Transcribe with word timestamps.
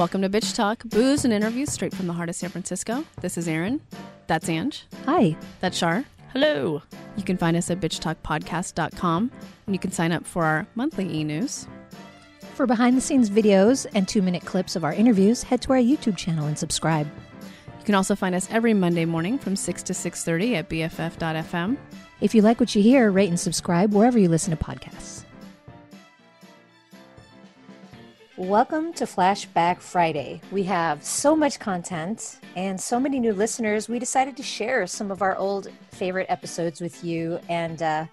Welcome 0.00 0.22
to 0.22 0.30
Bitch 0.30 0.56
Talk, 0.56 0.82
booze 0.84 1.26
and 1.26 1.34
interviews 1.34 1.70
straight 1.70 1.94
from 1.94 2.06
the 2.06 2.14
heart 2.14 2.30
of 2.30 2.34
San 2.34 2.48
Francisco. 2.48 3.04
This 3.20 3.36
is 3.36 3.46
Aaron. 3.46 3.82
That's 4.28 4.48
Ange. 4.48 4.86
Hi. 5.04 5.36
That's 5.60 5.76
Shar. 5.76 6.06
Hello. 6.32 6.80
You 7.18 7.22
can 7.22 7.36
find 7.36 7.54
us 7.54 7.70
at 7.70 7.80
bitchtalkpodcast.com 7.80 9.30
and 9.66 9.74
you 9.74 9.78
can 9.78 9.92
sign 9.92 10.10
up 10.12 10.26
for 10.26 10.46
our 10.46 10.66
monthly 10.74 11.14
e 11.14 11.22
news. 11.22 11.66
For 12.54 12.66
behind 12.66 12.96
the 12.96 13.02
scenes 13.02 13.28
videos 13.28 13.84
and 13.94 14.08
two 14.08 14.22
minute 14.22 14.46
clips 14.46 14.74
of 14.74 14.84
our 14.84 14.94
interviews, 14.94 15.42
head 15.42 15.60
to 15.60 15.72
our 15.74 15.78
YouTube 15.78 16.16
channel 16.16 16.46
and 16.46 16.58
subscribe. 16.58 17.06
You 17.78 17.84
can 17.84 17.94
also 17.94 18.16
find 18.16 18.34
us 18.34 18.48
every 18.50 18.72
Monday 18.72 19.04
morning 19.04 19.38
from 19.38 19.54
6 19.54 19.82
to 19.82 19.92
6.30 19.92 20.54
at 20.54 20.70
BFF.fm. 20.70 21.76
If 22.22 22.34
you 22.34 22.40
like 22.40 22.58
what 22.58 22.74
you 22.74 22.80
hear, 22.82 23.10
rate 23.10 23.28
and 23.28 23.38
subscribe 23.38 23.92
wherever 23.92 24.18
you 24.18 24.30
listen 24.30 24.56
to 24.56 24.64
podcasts. 24.64 25.24
Welcome 28.40 28.94
to 28.94 29.04
Flashback 29.04 29.82
Friday. 29.82 30.40
We 30.50 30.62
have 30.62 31.04
so 31.04 31.36
much 31.36 31.58
content 31.58 32.40
and 32.56 32.80
so 32.80 32.98
many 32.98 33.20
new 33.20 33.34
listeners. 33.34 33.86
We 33.86 33.98
decided 33.98 34.34
to 34.38 34.42
share 34.42 34.86
some 34.86 35.10
of 35.10 35.20
our 35.20 35.36
old 35.36 35.68
favorite 35.90 36.24
episodes 36.30 36.80
with 36.80 37.04
you. 37.04 37.38
And 37.50 37.82
uh, 37.82 38.06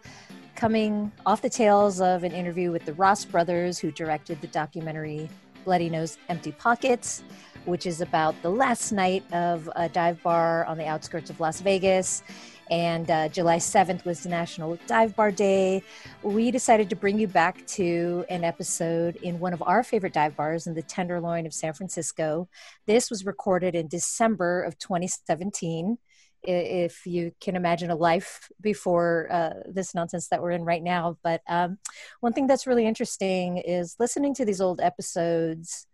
coming 0.53 1.13
off 1.25 1.41
the 1.41 1.49
tails 1.49 2.01
of 2.01 2.25
an 2.25 2.33
interview 2.33 2.73
with 2.73 2.83
the 2.83 2.91
Ross 2.95 3.23
brothers, 3.23 3.79
who 3.79 3.89
directed 3.89 4.41
the 4.41 4.47
documentary 4.47 5.29
Bloody 5.63 5.89
Nose 5.89 6.17
Empty 6.27 6.51
Pockets, 6.51 7.23
which 7.63 7.85
is 7.85 8.01
about 8.01 8.35
the 8.41 8.51
last 8.51 8.91
night 8.91 9.23
of 9.31 9.69
a 9.77 9.87
dive 9.87 10.21
bar 10.23 10.65
on 10.65 10.77
the 10.77 10.85
outskirts 10.85 11.29
of 11.29 11.39
Las 11.39 11.61
Vegas 11.61 12.21
and 12.69 13.09
uh, 13.09 13.29
July 13.29 13.57
7th 13.57 14.05
was 14.05 14.25
National 14.25 14.77
Dive 14.87 15.15
Bar 15.15 15.31
Day. 15.31 15.83
We 16.23 16.51
decided 16.51 16.89
to 16.89 16.95
bring 16.95 17.19
you 17.19 17.27
back 17.27 17.65
to 17.67 18.25
an 18.29 18.43
episode 18.43 19.17
in 19.17 19.39
one 19.39 19.53
of 19.53 19.61
our 19.61 19.83
favorite 19.83 20.13
dive 20.13 20.35
bars 20.35 20.67
in 20.67 20.73
the 20.73 20.81
Tenderloin 20.81 21.45
of 21.45 21.53
San 21.53 21.73
Francisco. 21.73 22.47
This 22.85 23.09
was 23.09 23.25
recorded 23.25 23.75
in 23.75 23.87
December 23.87 24.63
of 24.63 24.77
2017. 24.79 25.97
If 26.43 27.05
you 27.05 27.33
can 27.41 27.55
imagine 27.55 27.89
a 27.89 27.95
life 27.95 28.49
before 28.61 29.27
uh, 29.31 29.53
this 29.65 29.95
nonsense 29.95 30.27
that 30.29 30.41
we're 30.41 30.51
in 30.51 30.63
right 30.63 30.83
now. 30.83 31.17
But 31.23 31.41
um, 31.47 31.77
one 32.19 32.33
thing 32.33 32.47
that's 32.47 32.67
really 32.67 32.85
interesting 32.85 33.57
is 33.57 33.95
listening 33.99 34.33
to 34.35 34.45
these 34.45 34.61
old 34.61 34.79
episodes 34.79 35.87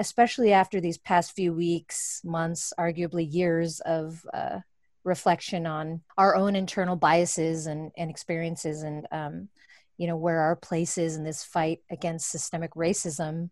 especially 0.00 0.50
after 0.50 0.80
these 0.80 0.96
past 0.96 1.32
few 1.32 1.52
weeks, 1.52 2.22
months, 2.24 2.72
arguably 2.78 3.30
years 3.30 3.80
of 3.80 4.24
uh, 4.32 4.60
reflection 5.04 5.66
on 5.66 6.02
our 6.18 6.36
own 6.36 6.56
internal 6.56 6.96
biases 6.96 7.66
and, 7.66 7.90
and 7.96 8.10
experiences 8.10 8.82
and 8.82 9.06
um, 9.12 9.48
you 9.96 10.06
know 10.06 10.16
where 10.16 10.40
our 10.40 10.56
place 10.56 10.98
is 10.98 11.16
in 11.16 11.24
this 11.24 11.44
fight 11.44 11.80
against 11.90 12.30
systemic 12.30 12.74
racism. 12.74 13.50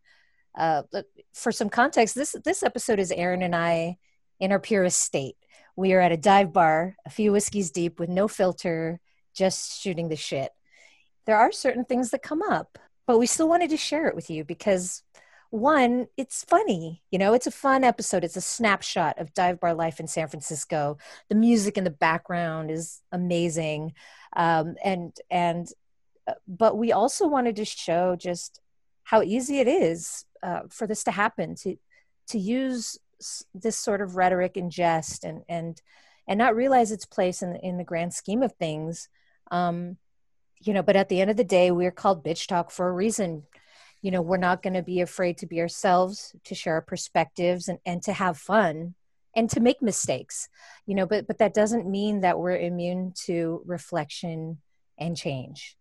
Uh, 0.56 0.82
for 1.34 1.52
some 1.52 1.68
context 1.68 2.14
this 2.14 2.34
this 2.44 2.62
episode 2.62 2.98
is 2.98 3.12
aaron 3.12 3.42
and 3.42 3.54
i 3.54 3.96
in 4.40 4.50
our 4.52 4.58
purest 4.58 4.98
state. 4.98 5.36
We 5.76 5.92
are 5.92 6.00
at 6.00 6.12
a 6.12 6.16
dive 6.16 6.52
bar 6.52 6.96
a 7.06 7.10
few 7.10 7.32
whiskeys 7.32 7.70
deep 7.70 8.00
with 8.00 8.08
no 8.08 8.28
filter 8.28 9.00
just 9.34 9.80
shooting 9.80 10.08
the 10.08 10.16
shit. 10.16 10.50
There 11.26 11.36
are 11.36 11.52
certain 11.52 11.84
things 11.84 12.10
that 12.10 12.22
come 12.22 12.42
up 12.42 12.78
but 13.06 13.18
we 13.18 13.26
still 13.26 13.48
wanted 13.48 13.70
to 13.70 13.76
share 13.78 14.06
it 14.06 14.14
with 14.14 14.28
you 14.28 14.44
because 14.44 15.02
one, 15.50 16.08
it's 16.16 16.44
funny. 16.44 17.02
You 17.10 17.18
know, 17.18 17.32
it's 17.32 17.46
a 17.46 17.52
fun 17.52 17.84
episode. 17.84 18.24
It's 18.24 18.36
a 18.36 18.42
snapshot 18.42 19.18
of 19.18 19.32
dive 19.32 19.60
bar 19.60 19.74
life 19.74 19.98
in 19.98 20.06
San 20.06 20.28
Francisco. 20.28 20.98
The 21.28 21.34
music 21.34 21.78
in 21.78 21.84
the 21.84 21.90
background 21.90 22.70
is 22.70 23.00
amazing, 23.12 23.94
um, 24.36 24.76
and 24.84 25.16
and 25.30 25.66
uh, 26.26 26.34
but 26.46 26.76
we 26.76 26.92
also 26.92 27.26
wanted 27.26 27.56
to 27.56 27.64
show 27.64 28.14
just 28.16 28.60
how 29.04 29.22
easy 29.22 29.58
it 29.58 29.68
is 29.68 30.26
uh, 30.42 30.60
for 30.68 30.86
this 30.86 31.04
to 31.04 31.10
happen 31.10 31.54
to 31.56 31.76
to 32.28 32.38
use 32.38 32.98
this 33.54 33.76
sort 33.76 34.02
of 34.02 34.16
rhetoric 34.16 34.56
and 34.56 34.70
jest 34.70 35.24
and 35.24 35.42
and 35.48 35.80
and 36.26 36.38
not 36.38 36.54
realize 36.54 36.92
its 36.92 37.06
place 37.06 37.40
in 37.40 37.54
the, 37.54 37.60
in 37.60 37.78
the 37.78 37.84
grand 37.84 38.12
scheme 38.12 38.42
of 38.42 38.52
things. 38.52 39.08
Um, 39.50 39.96
you 40.60 40.74
know, 40.74 40.82
but 40.82 40.96
at 40.96 41.08
the 41.08 41.22
end 41.22 41.30
of 41.30 41.38
the 41.38 41.44
day, 41.44 41.70
we're 41.70 41.90
called 41.90 42.22
bitch 42.22 42.46
talk 42.46 42.70
for 42.70 42.88
a 42.88 42.92
reason 42.92 43.44
you 44.02 44.10
know 44.10 44.22
we're 44.22 44.36
not 44.36 44.62
going 44.62 44.74
to 44.74 44.82
be 44.82 45.00
afraid 45.00 45.38
to 45.38 45.46
be 45.46 45.60
ourselves 45.60 46.34
to 46.44 46.54
share 46.54 46.74
our 46.74 46.82
perspectives 46.82 47.68
and, 47.68 47.78
and 47.84 48.02
to 48.02 48.12
have 48.12 48.38
fun 48.38 48.94
and 49.34 49.50
to 49.50 49.60
make 49.60 49.82
mistakes 49.82 50.48
you 50.86 50.94
know 50.94 51.06
but 51.06 51.26
but 51.26 51.38
that 51.38 51.54
doesn't 51.54 51.90
mean 51.90 52.20
that 52.20 52.38
we're 52.38 52.56
immune 52.56 53.12
to 53.26 53.62
reflection 53.66 54.58
and 54.98 55.16
change. 55.16 55.76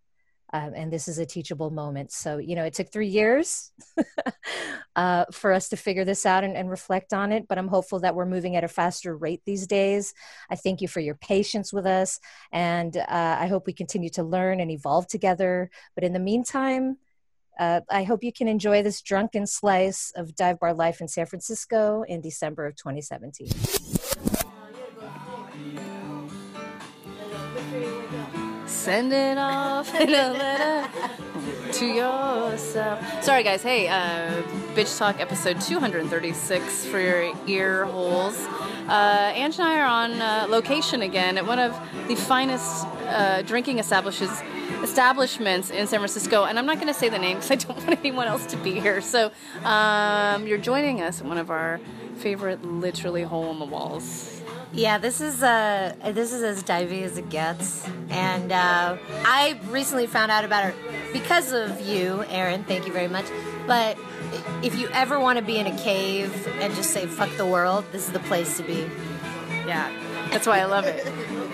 Um, 0.54 0.72
and 0.74 0.94
this 0.94 1.10
is 1.10 1.18
a 1.18 1.26
teachable 1.26 1.72
moment. 1.72 2.12
So 2.14 2.38
you 2.38 2.56
know 2.56 2.64
it 2.64 2.74
took 2.74 2.90
three 2.90 3.10
years 3.10 3.72
uh, 4.96 5.26
for 5.34 5.52
us 5.52 5.68
to 5.70 5.76
figure 5.76 6.06
this 6.06 6.26
out 6.26 6.46
and, 6.46 6.56
and, 6.56 6.70
reflect 6.70 7.14
on 7.14 7.34
it 7.34 7.48
but 7.50 7.58
i'm 7.58 7.68
hopeful 7.68 8.00
that 8.00 8.16
we're 8.16 8.26
moving 8.26 8.56
at 8.56 8.64
a 8.64 8.70
faster 8.70 9.16
rate 9.18 9.42
these 9.46 9.68
days. 9.68 10.14
I 10.50 10.56
thank 10.56 10.80
you 10.80 10.88
for 10.88 11.02
your 11.02 11.16
patience 11.16 11.74
with 11.74 11.86
us 11.86 12.20
and 12.54 12.96
uh, 12.96 13.38
i 13.40 13.48
hope 13.48 13.68
we 13.68 13.74
continue 13.74 14.10
to 14.12 14.24
learn 14.24 14.62
and 14.62 14.72
evolve 14.72 15.08
together. 15.08 15.70
But 15.96 16.06
in 16.06 16.14
the 16.14 16.20
meantime 16.20 16.98
uh, 17.60 17.82
I 17.90 18.04
hope 18.04 18.24
you 18.24 18.34
can 18.34 18.48
enjoy 18.48 18.84
this 18.84 19.02
drunken 19.02 19.48
slice 19.48 20.12
of 20.16 20.36
dive 20.36 20.60
bar 20.60 20.74
life 20.74 21.02
in 21.02 21.08
San 21.08 21.26
Francisco 21.26 22.04
in 22.08 22.22
December 22.22 22.66
of 22.66 22.76
2017. 22.76 23.48
Send 28.66 29.12
it 29.14 29.38
off 29.38 29.94
in 30.00 30.10
a 30.10 30.32
letter 30.32 30.90
to 31.74 31.86
yourself. 31.86 33.24
Sorry, 33.24 33.44
guys. 33.44 33.64
Hey, 33.64 33.88
uh, 33.88 34.42
Bitch 34.78 34.96
Talk 34.96 35.20
episode 35.20 35.60
236 35.60 36.86
for 36.86 37.00
your 37.00 37.34
ear 37.48 37.86
holes. 37.86 38.38
Uh, 38.88 39.32
Ange 39.34 39.56
and 39.58 39.68
I 39.68 39.80
are 39.80 39.88
on 39.88 40.22
uh, 40.22 40.46
location 40.48 41.02
again 41.02 41.40
at 41.40 41.48
one 41.48 41.58
of 41.58 41.76
the 42.08 42.14
finest 42.14 42.86
uh, 43.08 43.42
drinking 43.42 43.80
establishments 43.80 44.44
establishments 44.84 45.72
in 45.72 45.88
San 45.88 45.98
Francisco, 45.98 46.44
and 46.44 46.60
I'm 46.60 46.68
not 46.68 46.76
going 46.76 46.90
to 46.90 46.94
say 46.94 47.10
the 47.10 47.18
name 47.18 47.38
because 47.38 47.50
I 47.50 47.56
don't 47.56 47.76
want 47.88 48.00
anyone 48.00 48.28
else 48.28 48.46
to 48.46 48.58
be 48.58 48.80
here. 48.80 49.02
So 49.02 49.32
um, 49.64 50.46
you're 50.46 50.60
joining 50.60 51.02
us 51.02 51.22
at 51.22 51.26
one 51.26 51.40
of 51.40 51.50
our 51.50 51.80
favorite, 52.18 52.64
literally 52.64 53.24
hole 53.24 53.50
in 53.50 53.58
the 53.58 53.66
walls. 53.66 54.37
Yeah, 54.74 54.98
this 54.98 55.22
is 55.22 55.42
uh, 55.42 55.96
this 56.12 56.34
is 56.34 56.44
as 56.44 56.62
divey 56.64 57.04
as 57.04 57.18
it 57.18 57.30
gets, 57.30 57.88
and 58.10 58.52
uh, 58.52 58.98
I 59.26 59.60
recently 59.70 60.08
found 60.08 60.30
out 60.30 60.44
about 60.44 60.66
it 60.66 60.76
because 61.14 61.54
of 61.54 61.80
you, 61.82 62.24
Aaron. 62.28 62.64
Thank 62.66 62.86
you 62.86 62.92
very 62.92 63.08
much. 63.08 63.26
But 63.66 63.98
if 64.62 64.78
you 64.78 64.90
ever 64.90 65.20
want 65.20 65.40
to 65.40 65.46
be 65.46 65.58
in 65.58 65.68
a 65.68 65.78
cave 65.78 66.48
and 66.60 66.74
just 66.76 66.92
say 66.92 67.06
"fuck 67.08 67.36
the 67.38 67.46
world," 67.46 67.86
this 67.92 68.08
is 68.08 68.12
the 68.12 68.20
place 68.20 68.58
to 68.58 68.64
be. 68.64 68.90
Yeah, 69.66 69.90
that's 70.32 70.46
why 70.46 70.60
I 70.60 70.66
love 70.66 70.86
it. 70.86 71.06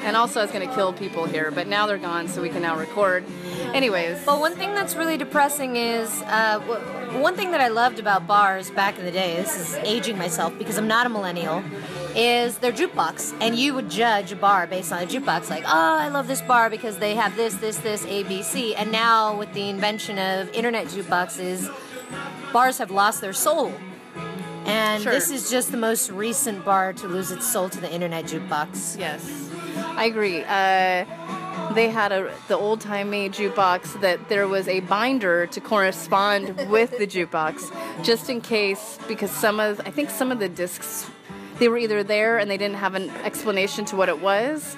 And 0.04 0.18
also, 0.18 0.42
I 0.42 0.44
was 0.44 0.52
going 0.52 0.68
to 0.68 0.76
kill 0.76 0.92
people 0.92 1.26
here, 1.26 1.50
but 1.50 1.68
now 1.68 1.88
they're 1.88 1.98
gone, 1.98 2.28
so 2.28 2.42
we 2.42 2.50
can 2.50 2.62
now 2.62 2.78
record. 2.78 3.24
Anyways. 3.74 4.26
But 4.26 4.40
one 4.40 4.54
thing 4.56 4.74
that's 4.74 4.96
really 4.96 5.18
depressing 5.18 5.78
is 5.78 6.10
uh, 6.24 6.60
one 7.22 7.36
thing 7.36 7.52
that 7.52 7.62
I 7.62 7.70
loved 7.70 8.00
about 8.00 8.28
bars 8.28 8.70
back 8.70 9.00
in 9.00 9.06
the 9.06 9.12
day, 9.12 9.38
this 9.38 9.56
is 9.56 9.76
aging 9.76 10.18
myself 10.18 10.58
because 10.58 10.78
I'm 10.78 10.88
not 10.88 11.06
a 11.06 11.10
millennial, 11.10 11.64
is 12.16 12.58
their 12.60 12.72
jukebox. 12.72 13.36
And 13.42 13.56
you 13.56 13.74
would 13.74 13.90
judge 13.90 14.32
a 14.32 14.36
bar 14.36 14.68
based 14.68 14.92
on 14.92 15.04
a 15.04 15.06
jukebox, 15.06 15.50
like, 15.50 15.64
oh, 15.66 15.98
I 16.00 16.10
love 16.10 16.28
this 16.28 16.42
bar 16.42 16.70
because 16.70 16.98
they 16.98 17.16
have 17.16 17.36
this, 17.36 17.56
this, 17.56 17.78
this, 17.78 18.06
A, 18.06 18.24
B, 18.24 18.44
C. 18.44 18.76
And 18.76 18.92
now, 18.92 19.38
with 19.38 19.54
the 19.54 19.70
invention 19.70 20.18
of 20.20 20.50
internet 20.54 20.88
jukeboxes, 20.88 21.72
bars 22.52 22.78
have 22.78 22.92
lost 22.92 23.22
their 23.22 23.34
soul. 23.34 23.74
And 24.66 25.04
sure. 25.04 25.12
this 25.12 25.30
is 25.30 25.50
just 25.50 25.72
the 25.72 25.78
most 25.78 26.10
recent 26.12 26.64
bar 26.64 26.94
to 26.94 27.08
lose 27.08 27.32
its 27.32 27.46
soul 27.46 27.70
to 27.70 27.82
the 27.82 27.92
internet 27.92 28.26
jukebox. 28.26 28.98
Yes. 28.98 29.50
I 29.76 30.06
agree. 30.06 30.44
Uh, 30.44 31.06
they 31.74 31.90
had 31.90 32.12
a 32.12 32.34
the 32.48 32.58
old 32.58 32.82
timey 32.82 33.30
jukebox 33.30 34.02
that 34.02 34.30
there 34.30 34.48
was 34.48 34.68
a 34.68 34.82
binder 34.82 35.48
to 35.48 35.62
correspond 35.62 36.56
with 36.70 36.98
the 36.98 37.08
jukebox, 37.08 38.04
just 38.04 38.30
in 38.30 38.42
case 38.42 38.98
because 39.08 39.32
some 39.32 39.60
of 39.60 39.82
I 39.82 39.92
think 39.92 40.10
some 40.10 40.32
of 40.32 40.40
the 40.40 40.50
discs 40.50 41.10
they 41.60 41.68
were 41.68 41.78
either 41.78 42.04
there 42.04 42.38
and 42.38 42.50
they 42.50 42.58
didn't 42.58 42.78
have 42.78 42.96
an 42.96 43.10
explanation 43.24 43.86
to 43.86 43.96
what 43.96 44.10
it 44.10 44.22
was, 44.22 44.76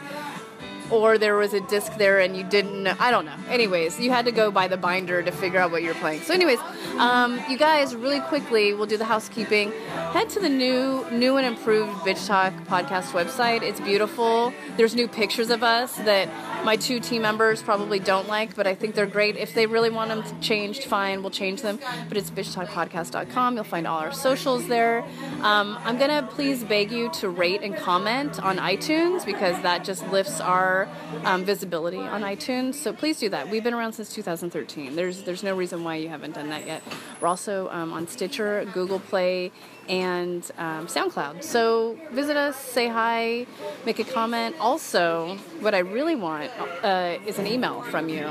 or 0.92 1.18
there 1.18 1.36
was 1.36 1.54
a 1.54 1.62
disc 1.62 1.98
there 1.98 2.19
and 2.19 2.38
you 2.38 2.44
didn't 2.44 2.83
know. 2.83 2.94
I 3.00 3.12
don't 3.12 3.25
know. 3.25 3.36
Anyways, 3.50 4.00
you 4.00 4.12
had 4.12 4.25
to 4.25 4.31
go 4.31 4.51
by 4.51 4.68
the 4.68 4.77
binder 4.77 5.24
to 5.24 5.31
figure 5.31 5.60
out 5.60 5.72
what 5.72 5.81
you're 5.81 5.95
playing. 5.95 6.22
So, 6.22 6.33
anyways, 6.33 6.60
um, 6.98 7.42
you 7.50 7.57
guys, 7.57 7.95
really 7.95 8.19
quickly, 8.19 8.74
we'll 8.74 8.86
do 8.86 8.98
the 8.98 9.06
housekeeping. 9.06 9.72
Head 10.13 10.30
to 10.31 10.39
the 10.39 10.50
new, 10.50 11.06
new 11.12 11.38
and 11.38 11.45
improved 11.45 11.92
Bitch 12.00 12.27
Talk 12.27 12.54
podcast 12.66 13.12
website. 13.12 13.63
It's 13.63 13.80
beautiful. 13.80 14.54
There's 14.78 14.95
new 14.95 15.07
pictures 15.07 15.50
of 15.50 15.63
us 15.63 15.95
that 15.98 16.30
my 16.66 16.76
two 16.76 17.00
team 17.00 17.22
members 17.22 17.62
probably 17.62 18.00
don't 18.00 18.28
like, 18.28 18.56
but 18.56 18.66
I 18.66 18.74
think 18.74 18.96
they're 18.96 19.06
great. 19.06 19.38
If 19.38 19.54
they 19.54 19.68
really 19.68 19.92
want 19.92 20.10
them 20.10 20.42
changed, 20.42 20.86
fine, 20.86 21.22
we'll 21.22 21.30
change 21.30 21.62
them. 21.62 21.80
But 22.10 22.18
it's 22.18 22.32
bitchtalkpodcast.com. 22.32 23.56
You'll 23.56 23.64
find 23.64 23.86
all 23.86 24.00
our 24.00 24.12
socials 24.12 24.68
there. 24.68 25.04
Um, 25.44 25.78
I'm 25.84 26.00
going 26.00 26.10
to 26.10 26.28
please 26.32 26.64
beg 26.64 26.92
you 26.92 27.12
to 27.20 27.30
rate 27.30 27.62
and 27.62 27.78
comment 27.78 28.42
on 28.42 28.58
iTunes 28.58 29.24
because 29.26 29.62
that 29.62 29.86
just 29.86 30.08
lifts 30.10 30.42
our 30.42 30.90
um, 31.24 31.46
visibility 31.46 32.00
on 32.00 32.24
iTunes. 32.24 32.74
So 32.74 32.92
please 32.92 33.20
do 33.20 33.30
that. 33.30 33.48
We've 33.48 33.64
been 33.64 33.76
around 33.76 33.94
since 33.94 34.12
2013. 34.16 34.96
There's, 34.96 35.22
there's 35.22 35.44
no 35.44 35.56
reason 35.56 35.84
why 35.84 35.98
you 35.98 36.10
haven't 36.10 36.34
done 36.34 36.50
that 36.50 36.66
yet. 36.66 36.82
We're 37.22 37.28
also 37.28 37.70
um, 37.70 37.94
on 37.94 38.08
Stitcher, 38.08 38.66
Google 38.74 39.00
Play, 39.00 39.52
and 39.90 40.50
um, 40.58 40.88
SoundCloud. 40.88 41.44
So 41.44 41.98
visit 42.12 42.38
us, 42.38 42.56
say 42.56 42.88
hi, 42.88 43.46
make 43.86 44.00
a 44.00 44.04
comment. 44.04 44.56
Also, 44.60 45.38
what 45.60 45.74
I 45.76 45.80
really 45.80 46.16
want 46.16 46.52
uh, 46.84 47.18
is 47.26 47.40
an 47.40 47.48
email 47.48 47.82
from 47.84 48.10
you. 48.10 48.26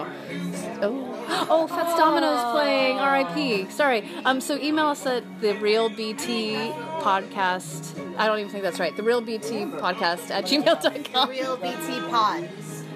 Oh, 0.82 1.46
oh, 1.50 1.66
Fats 1.66 1.98
Domino's 1.98 2.52
playing. 2.52 2.98
R.I.P. 2.98 3.70
Sorry. 3.70 4.08
Um, 4.24 4.40
so 4.40 4.56
email 4.58 4.86
us 4.86 5.06
at 5.06 5.22
the 5.40 5.54
Real 5.56 5.88
BT 5.88 6.54
podcast. 7.00 7.98
I 8.18 8.26
don't 8.26 8.38
even 8.38 8.50
think 8.50 8.62
that's 8.62 8.80
right. 8.80 8.96
The 8.96 9.02
Real 9.02 9.20
BT 9.20 9.64
podcast 9.64 10.30
at 10.30 10.44
gmail.com. 10.44 11.30
Real 11.30 11.56
BT 11.56 12.00
Pod. 12.10 12.48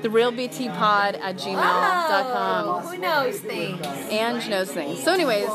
The 0.02 0.10
Real 0.10 0.30
BT 0.30 0.68
pod 0.68 1.16
at 1.16 1.36
gmail.com. 1.36 2.68
Oh, 2.68 2.88
who 2.88 2.98
knows 2.98 3.40
things? 3.40 3.84
Ange 4.10 4.48
knows 4.48 4.70
things. 4.70 5.02
So, 5.02 5.12
anyways. 5.12 5.48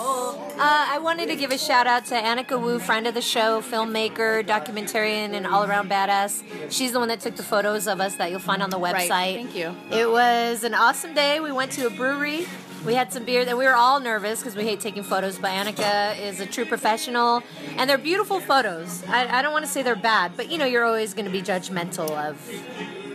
Uh, 0.55 0.59
I 0.59 0.99
wanted 0.99 1.29
to 1.29 1.35
give 1.35 1.51
a 1.51 1.57
shout 1.57 1.87
out 1.87 2.05
to 2.05 2.15
Annika 2.15 2.61
Wu, 2.61 2.77
friend 2.77 3.07
of 3.07 3.15
the 3.15 3.21
show, 3.21 3.59
filmmaker, 3.59 4.45
documentarian, 4.45 5.33
and 5.33 5.47
all 5.47 5.63
around 5.63 5.89
badass. 5.89 6.43
She's 6.71 6.91
the 6.91 6.99
one 6.99 7.07
that 7.07 7.21
took 7.21 7.35
the 7.35 7.43
photos 7.43 7.87
of 7.87 7.99
us 7.99 8.15
that 8.17 8.29
you'll 8.29 8.39
find 8.39 8.61
on 8.61 8.69
the 8.69 8.77
website. 8.77 9.09
Right. 9.09 9.35
Thank 9.35 9.55
you. 9.55 9.75
It 9.89 10.09
was 10.09 10.63
an 10.63 10.75
awesome 10.75 11.15
day. 11.15 11.39
We 11.39 11.51
went 11.51 11.71
to 11.73 11.87
a 11.87 11.89
brewery. 11.89 12.45
We 12.85 12.93
had 12.93 13.11
some 13.11 13.25
beer, 13.25 13.41
and 13.47 13.57
we 13.57 13.65
were 13.65 13.73
all 13.73 13.99
nervous 13.99 14.39
because 14.41 14.55
we 14.55 14.63
hate 14.63 14.79
taking 14.79 15.01
photos. 15.01 15.39
But 15.39 15.51
Annika 15.51 16.19
is 16.19 16.39
a 16.39 16.45
true 16.45 16.65
professional, 16.65 17.41
and 17.77 17.89
they're 17.89 17.97
beautiful 17.97 18.39
photos. 18.39 19.03
I, 19.07 19.39
I 19.39 19.41
don't 19.41 19.53
want 19.53 19.65
to 19.65 19.71
say 19.71 19.81
they're 19.81 19.95
bad, 19.95 20.33
but 20.37 20.51
you 20.51 20.59
know, 20.59 20.65
you're 20.65 20.83
always 20.83 21.15
going 21.15 21.25
to 21.25 21.31
be 21.31 21.41
judgmental 21.41 22.11
of 22.11 22.37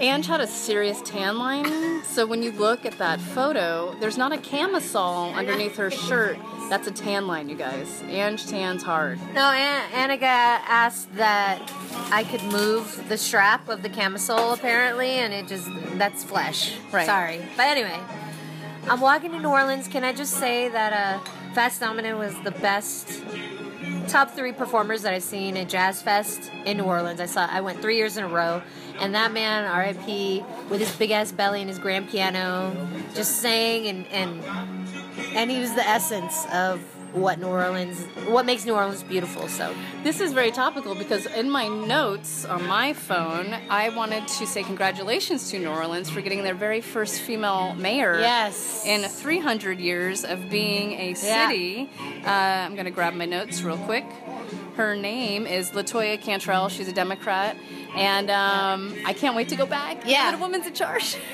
Ange 0.01 0.27
had 0.27 0.41
a 0.41 0.47
serious 0.47 1.03
tan 1.03 1.39
line, 1.39 2.05
so 2.05 2.25
when 2.25 2.43
you 2.43 2.53
look 2.53 2.87
at 2.87 2.97
that 2.99 3.21
photo, 3.21 3.95
there's 3.99 4.17
not 4.17 4.31
a 4.33 4.39
camisole 4.39 5.35
underneath 5.35 5.77
her 5.77 5.91
shirt. 5.91 6.39
That's 6.71 6.87
a 6.87 6.93
tan 6.93 7.27
line, 7.27 7.49
you 7.49 7.57
guys. 7.57 8.03
Ange 8.05 8.47
tans 8.47 8.83
hard. 8.83 9.19
No, 9.35 9.51
An- 9.51 9.91
Annika 10.11 10.23
asked 10.23 11.13
that 11.17 11.61
I 12.13 12.23
could 12.25 12.43
move 12.45 13.09
the 13.09 13.19
strap 13.19 13.69
of 13.69 13.83
the 13.83 13.89
camisole, 13.89 14.53
apparently, 14.53 15.11
and 15.11 15.33
it 15.35 15.49
just, 15.49 15.69
that's 15.97 16.23
flesh. 16.23 16.77
Right. 16.93 17.07
Sorry. 17.07 17.41
But 17.57 17.67
anyway, 17.67 17.99
I'm 18.89 19.01
walking 19.01 19.33
to 19.33 19.41
New 19.41 19.49
Orleans. 19.49 19.89
Can 19.89 20.05
I 20.05 20.13
just 20.13 20.35
say 20.35 20.69
that 20.69 20.93
uh, 20.93 21.25
Fats 21.55 21.79
Domino 21.81 22.17
was 22.19 22.35
the 22.45 22.53
best 22.53 23.21
top 24.09 24.31
three 24.31 24.53
performers 24.53 25.03
that 25.03 25.13
I've 25.13 25.23
seen 25.23 25.57
at 25.57 25.69
Jazz 25.69 26.03
Fest 26.03 26.51
in 26.65 26.79
New 26.79 26.85
Orleans. 26.85 27.21
I 27.21 27.27
saw 27.27 27.47
I 27.47 27.61
went 27.61 27.81
three 27.81 27.97
years 27.97 28.17
in 28.17 28.25
a 28.25 28.29
row, 28.29 28.63
and 28.99 29.15
that 29.15 29.33
man, 29.33 29.65
R.I.P., 29.65 30.45
with 30.71 30.81
his 30.81 30.95
big 30.97 31.11
ass 31.11 31.33
belly 31.33 31.61
and 31.61 31.69
his 31.69 31.79
grand 31.79 32.09
piano, 32.09 32.75
just 33.15 33.37
sang 33.37 33.87
and 33.87 34.07
and 34.09 34.43
and 35.35 35.51
he 35.51 35.59
was 35.59 35.75
the 35.75 35.87
essence 35.87 36.47
of 36.53 36.81
what 37.13 37.39
New 37.39 37.47
Orleans, 37.47 38.05
what 38.27 38.45
makes 38.47 38.65
New 38.65 38.75
Orleans 38.75 39.03
beautiful. 39.03 39.49
So 39.49 39.75
This 40.03 40.21
is 40.21 40.33
very 40.33 40.51
topical 40.51 40.95
because 40.95 41.27
in 41.27 41.51
my 41.51 41.67
notes 41.69 42.45
on 42.45 42.67
my 42.67 42.93
phone, 42.93 43.55
I 43.71 43.89
wanted 43.91 44.29
to 44.29 44.47
say 44.47 44.63
congratulations 44.63 45.51
to 45.51 45.59
New 45.59 45.69
Orleans 45.69 46.11
for 46.11 46.21
getting 46.21 46.43
their 46.43 46.55
very 46.55 46.81
first 46.81 47.21
female 47.21 47.75
mayor. 47.75 48.19
Yes. 48.21 48.85
In 48.87 49.03
300 49.03 49.79
years 49.79 50.25
of 50.25 50.51
being 50.51 50.93
a 50.93 51.15
city. 51.15 51.91
Uh, 52.25 52.29
I'm 52.31 52.75
going 52.75 52.85
to 52.85 52.91
grab 52.91 53.15
my 53.15 53.25
notes 53.27 53.63
real 53.63 53.79
quick. 53.79 54.05
Her 54.77 54.95
name 54.95 55.47
is 55.47 55.71
Latoya 55.73 56.21
Cantrell. 56.21 56.69
She's 56.69 56.89
a 56.89 56.93
Democrat. 56.93 57.57
And 57.97 58.31
um, 58.31 58.95
I 59.05 59.13
can't 59.13 59.35
wait 59.35 59.49
to 59.49 59.57
go 59.57 59.67
back. 59.67 60.03
Yeah. 60.07 60.31
The 60.31 60.39
woman's 60.39 60.67
in 60.67 60.75
charge. 60.75 61.17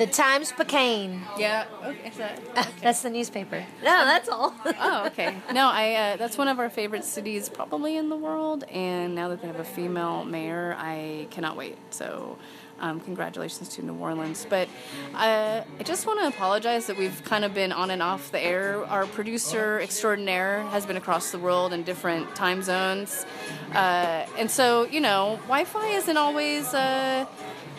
the 0.00 0.06
Times 0.06 0.50
Picayune. 0.50 1.20
Yeah. 1.36 1.66
Okay. 1.84 2.08
Is 2.08 2.16
that, 2.16 2.40
That's 2.80 3.02
the 3.02 3.10
newspaper. 3.10 3.66
No, 3.84 4.04
that's 4.06 4.30
all. 4.30 4.54
oh, 4.64 5.04
okay. 5.08 5.36
No, 5.52 5.68
I. 5.68 5.92
Uh, 5.92 6.16
that's 6.16 6.38
one 6.38 6.48
of 6.48 6.58
our 6.58 6.70
favorite 6.70 7.04
cities, 7.04 7.50
probably 7.50 7.98
in 7.98 8.08
the 8.08 8.16
world. 8.16 8.64
And 8.64 9.14
now 9.14 9.28
that 9.28 9.42
they 9.42 9.46
have 9.46 9.60
a 9.60 9.64
female 9.64 10.24
mayor, 10.24 10.74
I 10.78 11.26
cannot 11.30 11.54
wait. 11.54 11.76
So, 11.90 12.38
um, 12.80 13.00
congratulations 13.00 13.68
to 13.76 13.84
New 13.84 13.94
Orleans. 13.94 14.46
But 14.48 14.68
uh, 15.14 15.64
I 15.78 15.82
just 15.82 16.06
want 16.06 16.20
to 16.20 16.28
apologize 16.28 16.86
that 16.86 16.96
we've 16.96 17.22
kind 17.24 17.44
of 17.44 17.52
been 17.52 17.70
on 17.70 17.90
and 17.90 18.02
off 18.02 18.32
the 18.32 18.40
air. 18.40 18.82
Our 18.86 19.04
producer 19.04 19.80
extraordinaire 19.80 20.62
has 20.70 20.86
been 20.86 20.96
across 20.96 21.30
the 21.30 21.38
world 21.38 21.74
in 21.74 21.82
different 21.82 22.34
time 22.34 22.62
zones, 22.62 23.26
uh, 23.74 24.24
and 24.38 24.50
so 24.50 24.86
you 24.86 25.00
know, 25.00 25.38
Wi-Fi 25.42 25.88
isn't 25.88 26.16
always 26.16 26.72
uh, 26.72 27.26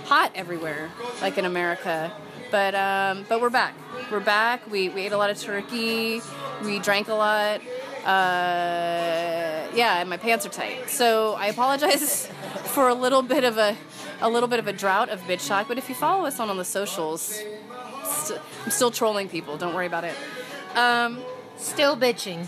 hot 0.06 0.32
everywhere 0.36 0.90
like 1.22 1.38
in 1.38 1.46
America. 1.46 2.12
But 2.52 2.76
um, 2.76 3.26
but 3.30 3.40
we're 3.40 3.50
back. 3.50 3.74
We're 4.12 4.20
back. 4.20 4.70
We, 4.70 4.90
we 4.90 5.02
ate 5.04 5.14
a 5.14 5.18
lot 5.18 5.30
of 5.30 5.40
turkey. 5.40 6.22
We 6.64 6.80
drank 6.80 7.08
a 7.08 7.14
lot. 7.14 7.62
Uh, 8.04 9.68
yeah, 9.74 10.00
and 10.00 10.10
my 10.10 10.18
pants 10.18 10.46
are 10.46 10.50
tight. 10.50 10.90
So 10.90 11.34
I 11.36 11.48
apologize 11.48 12.28
for 12.66 12.90
a 12.90 12.94
little 12.94 13.22
bit 13.22 13.44
of 13.44 13.58
a 13.58 13.78
a 14.20 14.30
little 14.30 14.50
bit 14.50 14.60
of 14.60 14.68
a 14.68 14.74
drought 14.74 15.10
of 15.10 15.22
bitch 15.22 15.48
talk. 15.48 15.68
But 15.68 15.78
if 15.78 15.88
you 15.88 15.96
follow 15.96 16.26
us 16.26 16.40
on 16.40 16.50
on 16.50 16.58
the 16.58 16.66
socials, 16.66 17.42
st- 18.04 18.40
I'm 18.66 18.72
still 18.72 18.92
trolling 18.92 19.30
people. 19.30 19.58
Don't 19.58 19.74
worry 19.74 19.88
about 19.88 20.04
it. 20.04 20.16
Um, 20.76 21.22
Still 21.62 21.96
bitching. 21.96 22.48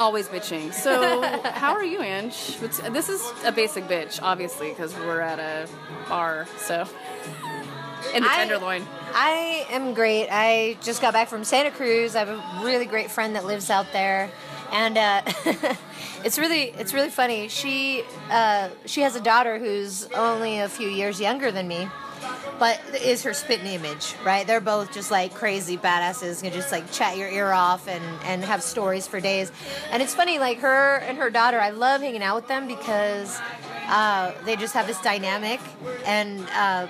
Always 0.00 0.28
bitching. 0.28 0.72
So 0.72 1.22
how 1.52 1.72
are 1.74 1.84
you, 1.84 2.00
Ange? 2.00 2.56
This 2.58 3.08
is 3.08 3.32
a 3.44 3.52
basic 3.52 3.84
bitch, 3.84 4.18
obviously, 4.22 4.70
because 4.70 4.94
we're 4.94 5.20
at 5.20 5.38
a 5.38 5.68
bar. 6.08 6.46
So 6.56 6.88
in 8.14 8.22
the 8.22 8.28
I- 8.30 8.36
Tenderloin. 8.36 8.86
I 9.12 9.66
am 9.70 9.92
great. 9.94 10.28
I 10.30 10.76
just 10.82 11.02
got 11.02 11.12
back 11.12 11.28
from 11.28 11.44
Santa 11.44 11.70
Cruz. 11.70 12.16
I 12.16 12.20
have 12.24 12.28
a 12.30 12.64
really 12.64 12.86
great 12.86 13.10
friend 13.10 13.36
that 13.36 13.44
lives 13.44 13.70
out 13.70 13.86
there, 13.92 14.30
and 14.72 14.96
uh, 14.96 15.22
it's 16.24 16.38
really 16.38 16.72
it's 16.78 16.94
really 16.94 17.10
funny. 17.10 17.48
She 17.48 18.04
uh, 18.30 18.70
she 18.86 19.02
has 19.02 19.16
a 19.16 19.20
daughter 19.20 19.58
who's 19.58 20.06
only 20.12 20.60
a 20.60 20.68
few 20.68 20.88
years 20.88 21.20
younger 21.20 21.50
than 21.50 21.66
me, 21.68 21.88
but 22.58 22.80
is 23.02 23.22
her 23.22 23.32
spitting 23.32 23.66
image, 23.66 24.14
right? 24.24 24.46
They're 24.46 24.60
both 24.60 24.92
just 24.92 25.10
like 25.10 25.34
crazy 25.34 25.76
badasses, 25.76 26.42
can 26.42 26.52
just 26.52 26.70
like 26.72 26.90
chat 26.92 27.16
your 27.16 27.28
ear 27.28 27.52
off 27.52 27.88
and 27.88 28.04
and 28.24 28.44
have 28.44 28.62
stories 28.62 29.06
for 29.06 29.20
days. 29.20 29.50
And 29.90 30.02
it's 30.02 30.14
funny, 30.14 30.38
like 30.38 30.58
her 30.58 30.96
and 30.98 31.18
her 31.18 31.30
daughter. 31.30 31.60
I 31.60 31.70
love 31.70 32.00
hanging 32.00 32.22
out 32.22 32.36
with 32.36 32.48
them 32.48 32.66
because 32.66 33.40
uh, 33.86 34.32
they 34.44 34.56
just 34.56 34.74
have 34.74 34.86
this 34.86 35.00
dynamic 35.00 35.60
and. 36.04 36.46
Uh, 36.54 36.86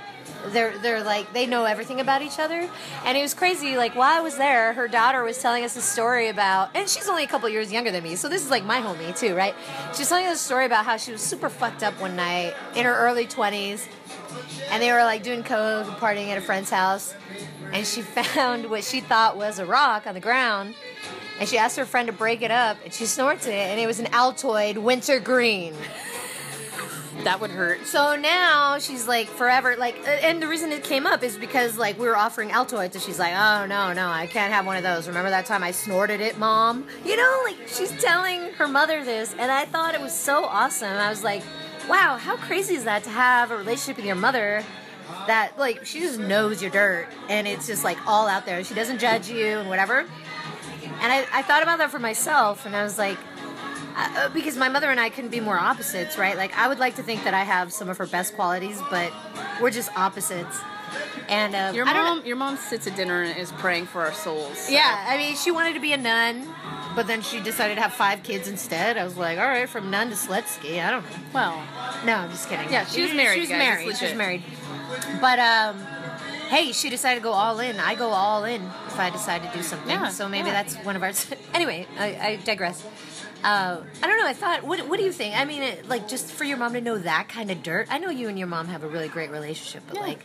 they're 0.49 0.77
they're 0.79 1.03
like 1.03 1.33
they 1.33 1.47
know 1.47 1.65
everything 1.65 2.01
about 2.01 2.23
each 2.23 2.39
other. 2.39 2.69
And 3.05 3.17
it 3.17 3.23
was 3.23 3.35
crazy 3.35 3.77
like 3.77 3.95
while 3.95 4.17
i 4.17 4.21
was 4.21 4.37
there 4.37 4.73
her 4.73 4.89
daughter 4.89 5.23
was 5.23 5.39
telling 5.39 5.65
us 5.65 5.77
a 5.77 5.81
story 5.81 6.29
about 6.29 6.71
and 6.75 6.89
she's 6.89 7.09
only 7.09 7.25
a 7.25 7.27
couple 7.27 7.49
years 7.49 7.73
younger 7.73 7.91
than 7.91 8.03
me 8.03 8.17
so 8.17 8.29
this 8.29 8.45
is 8.45 8.51
like 8.51 8.65
my 8.65 8.81
homie 8.81 9.17
too 9.19 9.35
right? 9.35 9.55
She's 9.95 10.09
telling 10.09 10.27
us 10.27 10.41
a 10.41 10.45
story 10.45 10.67
about 10.67 10.85
how 10.85 10.97
she 10.97 11.13
was 11.13 11.21
super 11.21 11.49
fucked 11.49 11.83
up 11.83 11.99
one 12.01 12.17
night 12.17 12.55
in 12.75 12.85
her 12.85 12.95
early 12.95 13.27
20s 13.27 13.87
and 14.71 14.83
they 14.83 14.93
were 14.93 15.05
like 15.05 15.23
doing 15.23 15.43
coke 15.43 15.87
and 15.87 15.97
partying 15.97 16.29
at 16.29 16.39
a 16.39 16.41
friend's 16.41 16.71
house 16.71 17.15
and 17.73 17.87
she 17.87 18.03
found 18.35 18.69
what 18.69 18.85
she 18.85 19.01
thought 19.01 19.37
was 19.37 19.59
a 19.59 19.67
rock 19.67 20.07
on 20.07 20.15
the 20.15 20.21
ground 20.21 20.75
and 21.39 21.49
she 21.49 21.57
asked 21.57 21.77
her 21.77 21.87
friend 21.87 22.07
to 22.07 22.13
break 22.13 22.43
it 22.43 22.51
up 22.51 22.77
and 22.85 22.93
she 22.93 23.07
snorts 23.07 23.47
it 23.47 23.53
and 23.53 23.81
it 23.81 23.87
was 23.87 23.99
an 23.99 24.07
altoid 24.07 24.79
winter 24.79 25.19
green 25.19 25.75
That 27.25 27.41
would 27.41 27.51
hurt. 27.51 27.87
so 27.87 28.17
now 28.17 28.79
she's 28.79 29.07
like 29.07 29.29
forever 29.29 29.77
like, 29.77 29.97
and 30.07 30.43
the 30.43 30.49
reason 30.49 30.73
it 30.73 30.85
came 30.85 31.07
up 31.07 31.23
is 31.23 31.37
because 31.37 31.77
like 31.77 31.99
we 31.99 32.07
were 32.07 32.17
offering 32.17 32.51
Altoids, 32.51 32.95
and 32.95 33.03
she's 33.03 33.19
like, 33.19 33.35
oh 33.35 33.67
no 33.67 33.93
no, 33.93 34.09
I 34.09 34.27
can't 34.27 34.53
have 34.53 34.67
one 34.67 34.77
of 34.77 34.83
those. 34.83 35.07
Remember 35.07 35.31
that 35.31 35.47
time 35.47 35.63
I 35.63 35.71
snorted 35.71 36.21
it, 36.21 36.39
mom? 36.39 36.87
You 37.05 37.17
know, 37.17 37.43
like 37.45 37.69
she's 37.69 37.93
telling 38.03 38.53
her 38.55 38.67
mother 38.67 39.05
this, 39.05 39.35
and 39.39 39.51
I 39.51 39.65
thought 39.67 39.95
it 39.95 40.01
was 40.01 40.17
so 40.17 40.45
awesome. 40.45 40.93
I 40.93 41.11
was 41.11 41.23
like, 41.23 41.43
wow, 41.89 42.17
how 42.17 42.37
crazy 42.37 42.75
is 42.75 42.85
that 42.85 43.05
to 43.05 43.11
have 43.11 43.51
a 43.51 43.57
relationship 43.57 43.97
with 43.97 44.07
your 44.07 44.17
mother? 44.17 44.65
That 45.27 45.59
like 45.59 45.85
she 45.85 46.01
just 46.01 46.19
knows 46.19 46.63
your 46.63 46.71
dirt, 46.71 47.07
and 47.29 47.47
it's 47.47 47.67
just 47.67 47.85
like 47.85 47.99
all 48.07 48.29
out 48.29 48.47
there. 48.47 48.65
She 48.65 48.75
doesn't 48.75 48.99
judge 48.99 49.29
you 49.29 49.59
and 49.59 49.69
whatever. 49.69 50.07
And 51.03 51.11
I, 51.13 51.27
I 51.33 51.43
thought 51.43 51.63
about 51.63 51.79
that 51.79 51.91
for 51.91 51.99
myself, 51.99 52.67
and 52.67 52.77
I 52.77 52.83
was 52.83 52.99
like, 52.99 53.19
uh, 53.97 54.29
because 54.31 54.57
my 54.57 54.69
mother 54.69 54.91
and 54.91 55.01
I 55.01 55.11
couldn't 55.11 55.31
be 55.31 55.41
more 55.41 55.59
opposites, 55.59 56.17
right? 56.19 56.37
Like 56.37 56.57
I 56.57 56.69
would 56.69 56.79
like 56.79 56.97
to 56.97 57.03
think 57.03 57.25
that 57.25 57.35
I 57.35 57.45
have 57.45 57.73
some 57.73 57.89
of 57.89 57.99
her 57.99 58.07
best 58.07 58.35
qualities, 58.35 58.81
but 58.91 59.13
we're 59.61 59.71
just 59.71 59.91
opposites. 59.97 60.59
And 61.29 61.55
uh, 61.55 61.71
Your 61.73 61.85
mom, 61.85 62.27
your 62.27 62.37
mom 62.37 62.57
sits 62.57 62.87
at 62.89 62.97
dinner 62.97 63.23
and 63.23 63.39
is 63.39 63.53
praying 63.53 63.87
for 63.87 64.01
our 64.03 64.13
souls. 64.13 64.59
so- 64.59 64.73
yeah, 64.73 65.07
I 65.09 65.17
mean, 65.17 65.37
she 65.37 65.53
wanted 65.53 65.75
to 65.75 65.81
be 65.81 65.93
a 65.93 65.97
nun, 65.97 66.49
but 66.97 67.07
then 67.07 67.23
she 67.23 67.41
decided 67.41 67.77
to 67.77 67.81
have 67.81 67.93
five 67.93 68.25
kids 68.25 68.49
instead. 68.49 68.97
I 68.99 69.05
was 69.05 69.17
like, 69.17 69.39
all 69.39 69.47
right, 69.47 69.69
from 69.69 69.91
nun 69.91 70.09
to 70.11 70.17
Sletsky. 70.17 70.85
I 70.85 70.91
don't 70.91 71.05
know. 71.05 71.17
Well, 71.33 71.63
No, 72.05 72.15
I'm 72.17 72.31
just 72.31 72.49
kidding. 72.49 72.69
Yeah, 72.73 72.85
she 72.87 73.03
was 73.03 73.13
married, 73.15 73.35
She 73.35 73.41
was 73.43 73.49
guys. 73.51 73.59
married. 73.59 73.97
She 73.97 74.05
was 74.07 74.15
married. 74.15 74.43
But 75.21 75.39
um, 75.39 75.79
hey, 76.49 76.73
she 76.73 76.91
decided 76.91 77.21
to 77.21 77.23
go 77.23 77.31
all 77.33 77.61
in. 77.61 77.79
I 77.79 77.95
go 77.95 78.09
all 78.09 78.43
in 78.45 78.61
if 78.89 78.99
I 78.99 79.11
decide 79.11 79.45
to 79.45 79.57
do 79.57 79.63
something. 79.63 79.89
Yeah, 79.89 80.09
so 80.09 80.29
maybe 80.29 80.49
yeah. 80.49 80.65
that's 80.65 80.75
one 80.85 80.97
of 80.97 81.03
our. 81.05 81.13
anyway, 81.55 81.87
I, 81.97 82.07
I 82.07 82.37
digress. 82.45 82.85
Uh, 83.43 83.81
I 84.03 84.07
don't 84.07 84.19
know. 84.19 84.27
I 84.27 84.33
thought, 84.35 84.65
what, 84.65 84.87
what 84.89 84.99
do 84.99 85.05
you 85.05 85.13
think? 85.13 85.37
I 85.37 85.45
mean, 85.45 85.63
it, 85.63 85.89
like, 85.89 86.09
just 86.09 86.31
for 86.33 86.45
your 86.45 86.57
mom 86.59 86.75
to 86.75 86.81
know 86.81 86.99
that 86.99 87.29
kind 87.29 87.51
of 87.51 87.63
dirt. 87.63 87.87
I 87.91 87.99
know 87.99 88.11
you 88.11 88.29
and 88.29 88.39
your 88.39 88.49
mom 88.49 88.69
have 88.69 88.83
a 88.85 88.89
really 88.89 89.09
great 89.09 89.31
relationship, 89.31 89.83
but 89.89 89.97
Yeah. 89.97 90.03
like, 90.03 90.21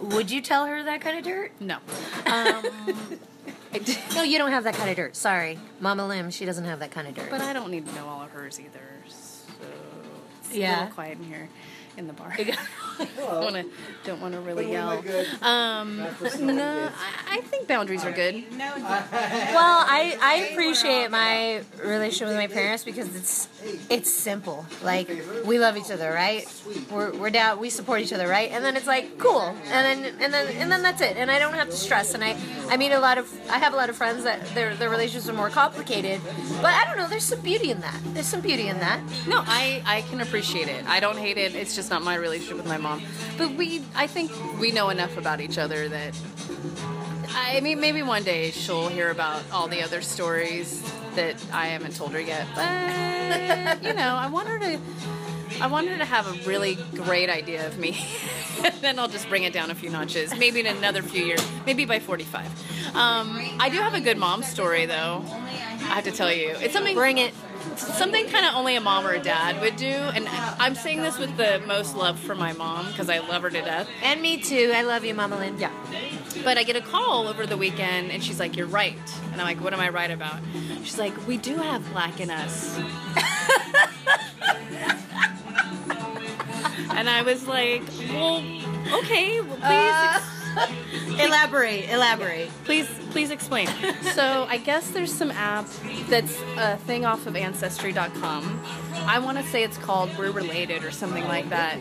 would 0.00 0.30
you 0.30 0.40
tell 0.40 0.66
her 0.66 0.82
that 0.82 1.00
kind 1.00 1.18
of 1.18 1.24
dirt? 1.24 1.52
No. 1.60 1.76
Um, 2.26 2.64
No, 4.14 4.22
you 4.22 4.38
don't 4.38 4.52
have 4.52 4.64
that 4.64 4.74
kind 4.74 4.88
of 4.88 4.96
dirt. 4.96 5.16
Sorry, 5.16 5.58
Mama 5.80 6.06
Lim, 6.06 6.30
she 6.30 6.44
doesn't 6.44 6.64
have 6.64 6.78
that 6.78 6.92
kind 6.92 7.08
of 7.08 7.14
dirt. 7.14 7.28
but 7.28 7.40
I 7.40 7.52
don't 7.52 7.70
need 7.70 7.86
to 7.86 7.92
know 7.94 8.06
all 8.06 8.22
of 8.22 8.30
hers 8.30 8.60
either. 8.60 8.80
So 9.08 9.36
it's 10.44 10.54
a 10.54 10.58
Yeah. 10.58 10.78
little 10.80 10.94
quiet 10.94 11.18
in 11.18 11.24
here 11.24 11.48
in 11.96 12.06
the 12.06 12.12
bar. 12.12 12.36
don't 12.98 13.18
want 13.18 13.54
to 13.54 13.64
don't 14.04 14.20
want 14.20 14.34
to 14.34 14.40
really 14.40 14.70
yell. 14.70 15.00
good. 15.02 15.26
Um, 15.42 15.98
no, 16.40 16.90
I, 16.96 17.38
I 17.38 17.40
think 17.42 17.66
boundaries 17.66 18.04
are 18.04 18.12
good. 18.12 18.44
Well, 19.54 19.84
I, 19.86 20.18
I 20.20 20.34
appreciate 20.52 21.10
my 21.10 21.62
relationship 21.82 22.28
with 22.28 22.36
my 22.36 22.46
parents 22.46 22.84
because 22.84 23.14
it's 23.14 23.48
it's 23.88 24.10
simple. 24.12 24.66
Like 24.82 25.08
we 25.44 25.58
love 25.58 25.76
each 25.76 25.90
other, 25.90 26.10
right? 26.12 26.44
We're, 26.90 27.14
we're 27.14 27.30
down. 27.30 27.58
We 27.58 27.70
support 27.70 28.00
each 28.00 28.12
other, 28.12 28.26
right? 28.28 28.50
And 28.50 28.64
then 28.64 28.76
it's 28.76 28.86
like 28.86 29.18
cool, 29.18 29.40
and 29.40 30.02
then 30.02 30.14
and 30.20 30.32
then 30.32 30.56
and 30.56 30.70
then 30.72 30.82
that's 30.82 31.00
it. 31.00 31.16
And 31.16 31.30
I 31.30 31.38
don't 31.38 31.54
have 31.54 31.70
to 31.70 31.76
stress. 31.76 32.14
And 32.14 32.24
I 32.24 32.36
I 32.68 32.76
mean 32.76 32.92
a 32.92 33.00
lot 33.00 33.18
of 33.18 33.32
I 33.48 33.58
have 33.58 33.74
a 33.74 33.76
lot 33.76 33.90
of 33.90 33.96
friends 33.96 34.24
that 34.24 34.44
their 34.54 34.74
their 34.74 34.90
relationships 34.90 35.28
are 35.28 35.34
more 35.34 35.50
complicated, 35.50 36.20
but 36.60 36.74
I 36.74 36.84
don't 36.86 36.96
know. 36.96 37.08
There's 37.08 37.24
some 37.24 37.40
beauty 37.40 37.70
in 37.70 37.80
that. 37.80 38.00
There's 38.06 38.26
some 38.26 38.40
beauty 38.40 38.68
in 38.68 38.78
that. 38.80 39.00
No, 39.26 39.42
I, 39.46 39.82
I 39.86 40.02
can 40.02 40.20
appreciate 40.20 40.68
it. 40.68 40.84
I 40.86 41.00
don't 41.00 41.18
hate 41.18 41.38
it. 41.38 41.54
It's 41.54 41.74
just 41.74 41.83
not 41.90 42.02
my 42.02 42.14
relationship 42.14 42.56
with 42.56 42.66
my 42.66 42.78
mom. 42.78 43.02
But 43.36 43.54
we, 43.54 43.82
I 43.94 44.06
think 44.06 44.30
we 44.60 44.72
know 44.72 44.90
enough 44.90 45.16
about 45.16 45.40
each 45.40 45.58
other 45.58 45.88
that, 45.88 46.18
I 47.30 47.60
mean, 47.60 47.80
maybe 47.80 48.02
one 48.02 48.22
day 48.22 48.50
she'll 48.50 48.88
hear 48.88 49.10
about 49.10 49.42
all 49.52 49.68
the 49.68 49.82
other 49.82 50.00
stories 50.00 50.82
that 51.14 51.36
I 51.52 51.68
haven't 51.68 51.96
told 51.96 52.12
her 52.12 52.20
yet. 52.20 52.46
But, 52.54 53.82
you 53.82 53.94
know, 53.94 54.14
I 54.14 54.28
want 54.28 54.48
her 54.48 54.58
to, 54.58 54.80
I 55.60 55.66
want 55.66 55.88
her 55.88 55.98
to 55.98 56.04
have 56.04 56.26
a 56.26 56.48
really 56.48 56.76
great 56.94 57.30
idea 57.30 57.66
of 57.66 57.78
me. 57.78 58.04
then 58.80 58.98
I'll 58.98 59.08
just 59.08 59.28
bring 59.28 59.44
it 59.44 59.52
down 59.52 59.70
a 59.70 59.74
few 59.74 59.90
notches. 59.90 60.36
Maybe 60.36 60.60
in 60.60 60.66
another 60.66 61.02
few 61.02 61.24
years. 61.24 61.44
Maybe 61.66 61.84
by 61.84 61.98
45. 62.00 62.46
Um, 62.94 63.40
I 63.58 63.68
do 63.68 63.78
have 63.78 63.94
a 63.94 64.00
good 64.00 64.18
mom 64.18 64.42
story, 64.42 64.86
though. 64.86 65.24
I 65.24 65.96
have 65.96 66.04
to 66.04 66.12
tell 66.12 66.32
you. 66.32 66.50
It's 66.60 66.72
something 66.72 66.94
Bring 66.94 67.18
it. 67.18 67.34
Something 67.76 68.26
kind 68.28 68.44
of 68.46 68.54
only 68.54 68.76
a 68.76 68.80
mom 68.80 69.06
or 69.06 69.12
a 69.12 69.18
dad 69.20 69.60
would 69.60 69.76
do 69.76 69.86
and 69.86 70.26
i'm 70.58 70.74
saying 70.74 71.00
this 71.02 71.18
with 71.18 71.34
the 71.36 71.60
most 71.66 71.96
love 71.96 72.18
for 72.18 72.34
my 72.34 72.52
mom 72.52 72.86
because 72.88 73.08
i 73.10 73.18
love 73.18 73.42
her 73.42 73.50
to 73.50 73.60
death 73.62 73.88
And 74.02 74.20
me 74.22 74.38
too. 74.40 74.72
I 74.74 74.82
love 74.82 75.04
you, 75.04 75.14
Mama 75.14 75.36
Lynn. 75.38 75.58
yeah 75.58 75.72
but 76.44 76.58
i 76.58 76.62
get 76.62 76.76
a 76.76 76.80
call 76.80 77.28
over 77.28 77.46
the 77.46 77.56
weekend 77.56 78.10
and 78.10 78.22
she's 78.22 78.38
like 78.40 78.56
you're 78.56 78.66
right 78.66 78.98
and 79.32 79.40
i'm 79.40 79.46
like 79.46 79.60
what 79.62 79.72
am 79.72 79.80
i 79.80 79.88
right 79.88 80.10
about 80.10 80.40
she's 80.82 80.98
like 80.98 81.14
we 81.26 81.36
do 81.36 81.56
have 81.56 81.88
black 81.92 82.20
in 82.20 82.30
us 82.30 82.76
and 86.96 87.08
i 87.08 87.22
was 87.24 87.46
like 87.46 87.82
well 88.10 88.38
okay 88.98 89.40
well, 89.40 89.56
please 89.56 89.60
uh, 89.62 90.12
ex- 90.16 90.43
Elaborate. 91.18 91.88
Elaborate. 91.90 92.48
Please, 92.64 92.88
please 93.10 93.30
explain. 93.30 93.68
so 94.14 94.46
I 94.48 94.58
guess 94.58 94.90
there's 94.90 95.12
some 95.12 95.30
app 95.30 95.66
that's 96.08 96.40
a 96.56 96.76
thing 96.78 97.04
off 97.04 97.26
of 97.26 97.36
Ancestry.com. 97.36 98.62
I 99.06 99.18
want 99.18 99.38
to 99.38 99.44
say 99.44 99.62
it's 99.62 99.78
called 99.78 100.10
We're 100.18 100.30
Related 100.30 100.84
or 100.84 100.90
something 100.90 101.24
like 101.24 101.48
that. 101.50 101.78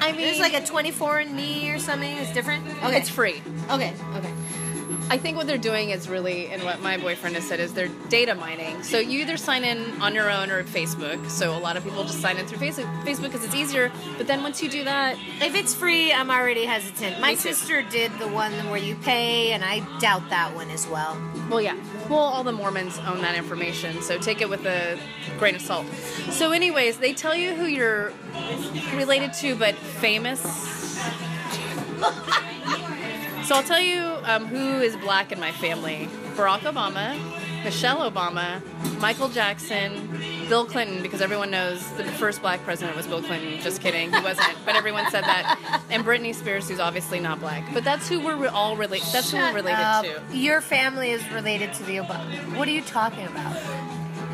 I 0.00 0.12
mean, 0.12 0.20
There's 0.20 0.38
like 0.38 0.54
a 0.54 0.64
24 0.64 1.18
and 1.20 1.34
me 1.36 1.70
or 1.70 1.78
something. 1.78 2.16
It's 2.18 2.32
different. 2.32 2.66
Okay. 2.84 2.98
it's 2.98 3.08
free. 3.08 3.42
okay. 3.70 3.94
Okay. 4.14 4.32
I 5.08 5.18
think 5.18 5.36
what 5.36 5.46
they're 5.46 5.56
doing 5.56 5.90
is 5.90 6.08
really, 6.08 6.48
and 6.48 6.64
what 6.64 6.80
my 6.80 6.96
boyfriend 6.96 7.36
has 7.36 7.46
said 7.46 7.60
is 7.60 7.72
they're 7.72 7.90
data 8.08 8.34
mining. 8.34 8.82
So 8.82 8.98
you 8.98 9.20
either 9.20 9.36
sign 9.36 9.62
in 9.62 10.00
on 10.02 10.14
your 10.14 10.30
own 10.30 10.50
or 10.50 10.64
Facebook. 10.64 11.30
So 11.30 11.56
a 11.56 11.60
lot 11.60 11.76
of 11.76 11.84
people 11.84 12.02
just 12.02 12.20
sign 12.20 12.38
in 12.38 12.46
through 12.46 12.58
Facebook 12.58 13.22
because 13.22 13.44
it's 13.44 13.54
easier. 13.54 13.92
But 14.18 14.26
then 14.26 14.42
once 14.42 14.60
you 14.60 14.68
do 14.68 14.82
that, 14.84 15.16
If 15.40 15.54
it's 15.54 15.74
free, 15.74 16.12
I'm 16.12 16.30
already 16.30 16.64
hesitant. 16.64 17.20
My 17.20 17.34
sister 17.34 17.82
did 17.82 18.10
the 18.18 18.26
one 18.26 18.52
where 18.68 18.80
you 18.80 18.96
pay, 18.96 19.52
and 19.52 19.64
I 19.64 19.80
doubt 20.00 20.28
that 20.30 20.54
one 20.56 20.70
as 20.70 20.88
well. 20.88 21.16
Well, 21.48 21.60
yeah. 21.60 21.76
Well, 22.08 22.18
all 22.18 22.42
the 22.42 22.52
Mormons 22.52 22.98
own 23.06 23.20
that 23.22 23.36
information, 23.36 24.02
so 24.02 24.18
take 24.18 24.40
it 24.40 24.48
with 24.48 24.66
a 24.66 24.98
grain 25.38 25.54
of 25.54 25.60
salt. 25.60 25.86
So, 26.30 26.50
anyways, 26.50 26.98
they 26.98 27.12
tell 27.12 27.34
you 27.34 27.54
who 27.54 27.66
you're 27.66 28.12
related 28.94 29.32
to, 29.34 29.54
but 29.54 29.76
famous. 29.76 30.42
So 33.46 33.54
I'll 33.54 33.62
tell 33.62 33.80
you 33.80 34.02
um, 34.24 34.46
who 34.46 34.80
is 34.80 34.96
black 34.96 35.30
in 35.30 35.38
my 35.38 35.52
family: 35.52 36.08
Barack 36.34 36.60
Obama, 36.60 37.16
Michelle 37.62 38.10
Obama, 38.10 38.60
Michael 38.98 39.28
Jackson, 39.28 40.20
Bill 40.48 40.64
Clinton, 40.64 41.00
because 41.00 41.20
everyone 41.20 41.52
knows 41.52 41.80
the 41.92 42.02
first 42.04 42.42
black 42.42 42.60
president 42.64 42.96
was 42.96 43.06
Bill 43.06 43.22
Clinton. 43.22 43.60
Just 43.60 43.80
kidding, 43.80 44.12
he 44.12 44.20
wasn't, 44.20 44.56
but 44.64 44.74
everyone 44.74 45.08
said 45.12 45.22
that. 45.22 45.80
And 45.90 46.04
Britney 46.04 46.34
Spears, 46.34 46.68
who's 46.68 46.80
obviously 46.80 47.20
not 47.20 47.38
black, 47.38 47.62
but 47.72 47.84
that's 47.84 48.08
who 48.08 48.18
we're 48.18 48.48
all 48.48 48.76
related. 48.76 49.06
That's 49.12 49.30
who 49.30 49.38
we're 49.38 49.52
related 49.54 49.78
Uh, 49.80 50.02
to. 50.02 50.22
Your 50.36 50.60
family 50.60 51.12
is 51.12 51.22
related 51.30 51.72
to 51.74 51.84
the 51.84 51.98
Obama. 51.98 52.56
What 52.56 52.66
are 52.66 52.72
you 52.72 52.82
talking 52.82 53.26
about? 53.26 53.56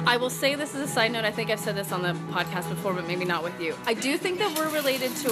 I 0.04 0.16
will 0.16 0.30
say 0.30 0.54
this 0.56 0.74
as 0.74 0.80
a 0.80 0.88
side 0.92 1.12
note. 1.12 1.24
I 1.24 1.30
think 1.30 1.48
I've 1.50 1.60
said 1.60 1.76
this 1.76 1.92
on 1.92 2.02
the 2.02 2.12
podcast 2.32 2.68
before, 2.68 2.92
but 2.92 3.06
maybe 3.06 3.24
not 3.24 3.42
with 3.44 3.60
you. 3.60 3.74
I 3.86 3.94
do 3.94 4.16
think 4.18 4.38
that 4.40 4.56
we're 4.58 4.68
related 4.68 5.14
to 5.16 5.30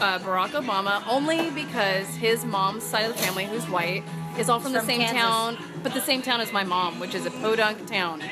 uh, 0.00 0.18
Barack 0.18 0.50
Obama 0.50 1.02
only 1.08 1.50
because 1.50 2.06
his 2.16 2.44
mom's 2.44 2.82
side 2.82 3.06
of 3.10 3.16
the 3.16 3.22
family, 3.22 3.46
who's 3.46 3.66
white, 3.68 4.04
is 4.38 4.48
all 4.50 4.60
from, 4.60 4.72
the 4.72 4.82
same 4.82 5.00
Kansas. 5.00 5.16
town, 5.18 5.58
but 5.82 5.94
the 5.94 6.00
same 6.02 6.20
town 6.22 6.40
as 6.40 6.52
my 6.52 6.64
mom, 6.64 7.00
which 7.00 7.14
is 7.14 7.24
a 7.26 7.30
podunk 7.30 7.86
town. 7.86 8.22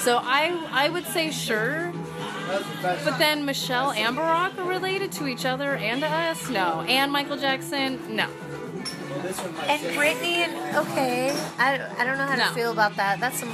So 0.00 0.18
I 0.22 0.60
I 0.72 0.88
would 0.88 1.06
say 1.06 1.30
sure, 1.30 1.92
but 2.82 3.18
then 3.18 3.44
Michelle 3.44 3.92
and 3.92 4.16
Barack 4.16 4.58
are 4.58 4.68
related 4.68 5.12
to 5.12 5.28
each 5.28 5.44
other 5.46 5.76
and 5.76 6.00
to 6.02 6.08
us. 6.08 6.48
No, 6.50 6.80
and 6.82 7.10
Michael 7.12 7.36
Jackson. 7.36 8.00
No. 8.16 8.26
And 9.68 9.94
Brittany, 9.96 10.42
and 10.42 10.76
okay, 10.76 11.30
I, 11.58 11.78
I 11.98 12.04
don't 12.04 12.18
know 12.18 12.26
how 12.26 12.34
No. 12.36 12.48
to 12.48 12.54
feel 12.54 12.72
about 12.72 12.96
that. 12.96 13.20
That's 13.20 13.38
some. 13.38 13.52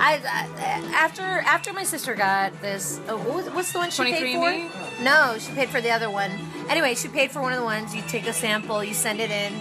I, 0.00 0.20
I 0.24 0.94
after 0.94 1.22
after 1.22 1.72
my 1.72 1.82
sister 1.84 2.14
got 2.14 2.60
this. 2.60 3.00
Oh, 3.08 3.16
what's 3.52 3.72
the 3.72 3.78
one 3.78 3.90
she 3.90 4.04
paid 4.04 4.36
23andMe? 4.36 4.68
for? 4.70 5.02
No, 5.02 5.36
she 5.38 5.52
paid 5.52 5.68
for 5.68 5.80
the 5.80 5.90
other 5.90 6.10
one. 6.10 6.32
Anyway, 6.68 6.94
she 6.94 7.08
paid 7.08 7.30
for 7.30 7.40
one 7.40 7.52
of 7.52 7.58
the 7.58 7.64
ones. 7.64 7.94
You 7.94 8.02
take 8.02 8.26
a 8.26 8.32
sample, 8.32 8.82
you 8.82 8.94
send 8.94 9.20
it 9.20 9.30
in, 9.30 9.52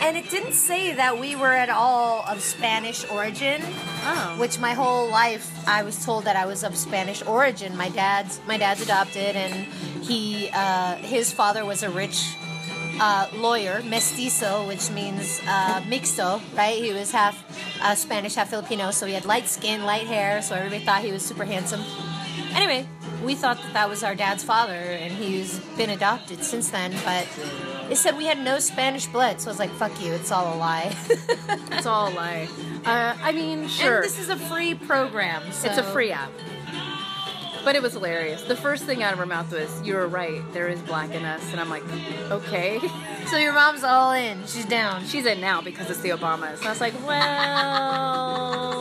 and 0.00 0.16
it 0.16 0.30
didn't 0.30 0.54
say 0.54 0.94
that 0.94 1.18
we 1.18 1.36
were 1.36 1.52
at 1.52 1.70
all 1.70 2.24
of 2.26 2.40
Spanish 2.42 3.08
origin. 3.10 3.60
Oh. 4.04 4.36
Which 4.38 4.58
my 4.58 4.72
whole 4.72 5.08
life 5.10 5.50
I 5.68 5.82
was 5.82 6.04
told 6.04 6.24
that 6.24 6.36
I 6.36 6.46
was 6.46 6.64
of 6.64 6.76
Spanish 6.76 7.22
origin. 7.22 7.76
My 7.76 7.88
dad's 7.88 8.40
my 8.46 8.56
dad's 8.56 8.82
adopted, 8.82 9.36
and 9.36 9.66
he 10.02 10.50
uh, 10.52 10.96
his 10.96 11.32
father 11.32 11.64
was 11.64 11.82
a 11.82 11.90
rich 11.90 12.36
uh, 13.02 13.26
lawyer, 13.34 13.82
mestizo, 13.82 14.64
which 14.68 14.88
means 14.90 15.40
uh, 15.48 15.80
mixto, 15.80 16.40
right? 16.56 16.80
He 16.80 16.92
was 16.92 17.10
half 17.10 17.36
uh, 17.82 17.96
Spanish, 17.96 18.36
half 18.36 18.50
Filipino, 18.50 18.92
so 18.92 19.06
he 19.06 19.12
had 19.12 19.24
light 19.24 19.48
skin, 19.48 19.82
light 19.82 20.06
hair, 20.06 20.40
so 20.40 20.54
everybody 20.54 20.84
thought 20.84 21.02
he 21.02 21.10
was 21.10 21.24
super 21.24 21.44
handsome. 21.44 21.82
Anyway, 22.54 22.86
we 23.24 23.34
thought 23.34 23.60
that 23.60 23.72
that 23.72 23.88
was 23.88 24.04
our 24.04 24.14
dad's 24.14 24.44
father, 24.44 24.74
and 24.74 25.12
he's 25.12 25.58
been 25.76 25.90
adopted 25.90 26.44
since 26.44 26.70
then, 26.70 26.92
but 27.04 27.26
it 27.90 27.96
said 27.96 28.16
we 28.16 28.26
had 28.26 28.38
no 28.38 28.60
Spanish 28.60 29.08
blood, 29.08 29.40
so 29.40 29.48
I 29.48 29.50
was 29.50 29.58
like, 29.58 29.70
fuck 29.70 30.00
you, 30.00 30.12
it's 30.12 30.30
all 30.30 30.54
a 30.54 30.56
lie. 30.56 30.94
It's 31.72 31.86
all 31.86 32.08
a 32.08 32.14
lie. 32.14 32.48
Uh, 32.84 33.16
I 33.20 33.32
mean, 33.32 33.66
sure. 33.66 33.96
And 33.96 34.04
this 34.04 34.18
is 34.20 34.28
a 34.28 34.36
free 34.36 34.74
program, 34.74 35.50
so. 35.50 35.68
It's 35.68 35.78
a 35.78 35.82
free 35.82 36.12
app. 36.12 36.30
But 37.64 37.76
it 37.76 37.82
was 37.82 37.92
hilarious. 37.92 38.42
The 38.42 38.56
first 38.56 38.84
thing 38.84 39.02
out 39.02 39.12
of 39.12 39.18
her 39.18 39.26
mouth 39.26 39.52
was, 39.52 39.70
You 39.82 39.94
were 39.94 40.08
right, 40.08 40.42
there 40.52 40.68
is 40.68 40.80
black 40.82 41.10
in 41.14 41.24
us. 41.24 41.42
And 41.52 41.60
I'm 41.60 41.70
like, 41.70 41.84
Okay. 42.30 42.80
So 43.28 43.38
your 43.38 43.52
mom's 43.52 43.84
all 43.84 44.10
in, 44.12 44.44
she's 44.46 44.66
down. 44.66 45.06
She's 45.06 45.24
in 45.26 45.40
now 45.40 45.60
because 45.62 45.88
it's 45.88 46.00
the 46.00 46.10
Obamas. 46.10 46.58
And 46.58 46.66
I 46.66 46.70
was 46.70 46.80
like, 46.80 46.92
Well, 47.06 48.72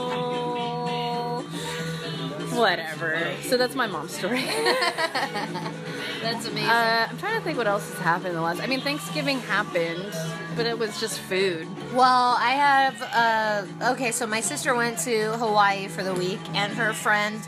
whatever. 2.60 3.34
So 3.44 3.56
that's 3.56 3.76
my 3.76 3.88
mom's 3.88 4.18
story. 4.18 4.44
That's 6.22 6.46
amazing. 6.46 6.70
Uh, 6.70 7.08
I'm 7.10 7.18
trying 7.18 7.38
to 7.38 7.44
think 7.44 7.58
what 7.58 7.68
else 7.68 7.90
has 7.90 8.00
happened 8.00 8.30
in 8.30 8.36
the 8.36 8.42
last. 8.42 8.62
I 8.62 8.68
mean, 8.68 8.82
Thanksgiving 8.82 9.40
happened, 9.40 10.14
but 10.56 10.66
it 10.66 10.78
was 10.78 11.00
just 11.00 11.20
food. 11.20 11.68
Well, 11.94 12.36
I 12.40 12.52
have. 12.52 13.02
Uh, 13.82 13.92
okay, 13.94 14.12
so 14.12 14.28
my 14.28 14.42
sister 14.42 14.76
went 14.76 15.00
to 15.00 15.32
Hawaii 15.38 15.88
for 15.88 16.04
the 16.04 16.14
week, 16.14 16.40
and 16.54 16.72
her 16.74 16.94
friend 16.94 17.42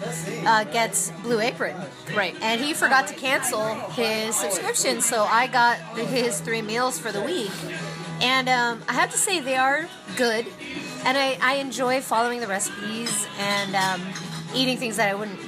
uh, 0.46 0.64
gets 0.66 1.12
Blue 1.22 1.40
Apron. 1.40 1.76
Right. 2.16 2.36
And 2.42 2.60
he 2.62 2.74
forgot 2.74 3.08
to 3.08 3.14
cancel 3.14 3.76
his 3.92 4.36
subscription, 4.36 5.02
so 5.02 5.24
I 5.24 5.48
got 5.48 5.78
his 5.98 6.40
three 6.40 6.62
meals 6.62 6.98
for 6.98 7.12
the 7.12 7.22
week. 7.22 7.52
And 8.22 8.48
um, 8.48 8.82
I 8.88 8.94
have 8.94 9.12
to 9.12 9.18
say, 9.18 9.40
they 9.40 9.58
are 9.58 9.88
good. 10.16 10.48
And 11.06 11.18
I, 11.18 11.38
I 11.42 11.56
enjoy 11.56 12.00
following 12.00 12.40
the 12.40 12.48
recipes 12.48 13.28
and 13.38 13.76
um, 13.76 14.02
eating 14.56 14.78
things 14.78 14.96
that 14.96 15.10
I 15.10 15.16
wouldn't 15.16 15.40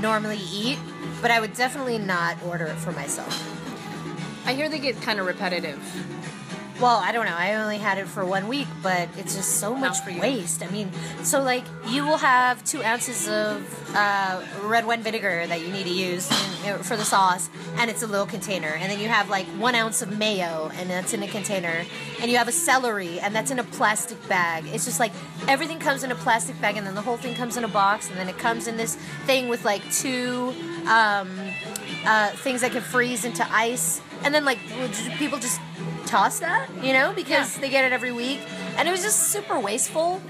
normally 0.00 0.38
eat, 0.52 0.78
but 1.20 1.30
I 1.30 1.40
would 1.40 1.54
definitely 1.54 1.98
not 1.98 2.36
order 2.44 2.66
it 2.66 2.76
for 2.76 2.92
myself. 2.92 3.34
I 4.46 4.54
hear 4.54 4.68
they 4.68 4.78
get 4.78 5.00
kind 5.02 5.20
of 5.20 5.26
repetitive. 5.26 5.78
Well, 6.80 6.96
I 6.96 7.10
don't 7.10 7.26
know. 7.26 7.34
I 7.36 7.54
only 7.54 7.78
had 7.78 7.98
it 7.98 8.06
for 8.06 8.24
one 8.24 8.46
week, 8.46 8.68
but 8.82 9.08
it's 9.16 9.34
just 9.34 9.58
so 9.58 9.74
much 9.74 9.96
waste. 10.06 10.62
I 10.62 10.70
mean, 10.70 10.90
so 11.22 11.42
like 11.42 11.64
you 11.88 12.04
will 12.06 12.18
have 12.18 12.62
two 12.64 12.82
ounces 12.84 13.28
of 13.28 13.96
uh, 13.96 14.40
red 14.62 14.86
wine 14.86 15.02
vinegar 15.02 15.46
that 15.46 15.60
you 15.60 15.68
need 15.68 15.84
to 15.84 15.92
use 15.92 16.30
in, 16.64 16.78
for 16.78 16.96
the 16.96 17.04
sauce, 17.04 17.50
and 17.76 17.90
it's 17.90 18.02
a 18.02 18.06
little 18.06 18.26
container. 18.26 18.68
And 18.68 18.90
then 18.90 19.00
you 19.00 19.08
have 19.08 19.28
like 19.28 19.46
one 19.46 19.74
ounce 19.74 20.02
of 20.02 20.16
mayo, 20.18 20.70
and 20.74 20.88
that's 20.88 21.12
in 21.12 21.22
a 21.22 21.28
container. 21.28 21.84
And 22.20 22.30
you 22.30 22.36
have 22.36 22.48
a 22.48 22.52
celery, 22.52 23.18
and 23.18 23.34
that's 23.34 23.50
in 23.50 23.58
a 23.58 23.64
plastic 23.64 24.28
bag. 24.28 24.64
It's 24.66 24.84
just 24.84 25.00
like 25.00 25.12
everything 25.48 25.80
comes 25.80 26.04
in 26.04 26.12
a 26.12 26.16
plastic 26.16 26.60
bag, 26.60 26.76
and 26.76 26.86
then 26.86 26.94
the 26.94 27.02
whole 27.02 27.16
thing 27.16 27.34
comes 27.34 27.56
in 27.56 27.64
a 27.64 27.68
box, 27.68 28.08
and 28.08 28.16
then 28.16 28.28
it 28.28 28.38
comes 28.38 28.68
in 28.68 28.76
this 28.76 28.94
thing 29.26 29.48
with 29.48 29.64
like 29.64 29.82
two. 29.92 30.54
Um, 30.86 31.28
uh, 32.06 32.30
things 32.30 32.60
that 32.60 32.72
can 32.72 32.80
freeze 32.80 33.24
into 33.24 33.46
ice, 33.52 34.00
and 34.22 34.34
then 34.34 34.44
like 34.44 34.58
people 35.18 35.38
just 35.38 35.60
toss 36.08 36.40
that, 36.40 36.68
you 36.82 36.92
know, 36.92 37.12
because 37.14 37.54
Yeah. 37.54 37.60
they 37.60 37.68
get 37.68 37.84
it 37.84 37.92
every 37.92 38.12
week, 38.12 38.40
and 38.76 38.88
it 38.88 38.90
was 38.90 39.02
just 39.02 39.28
super 39.30 39.58
wasteful. 39.60 40.20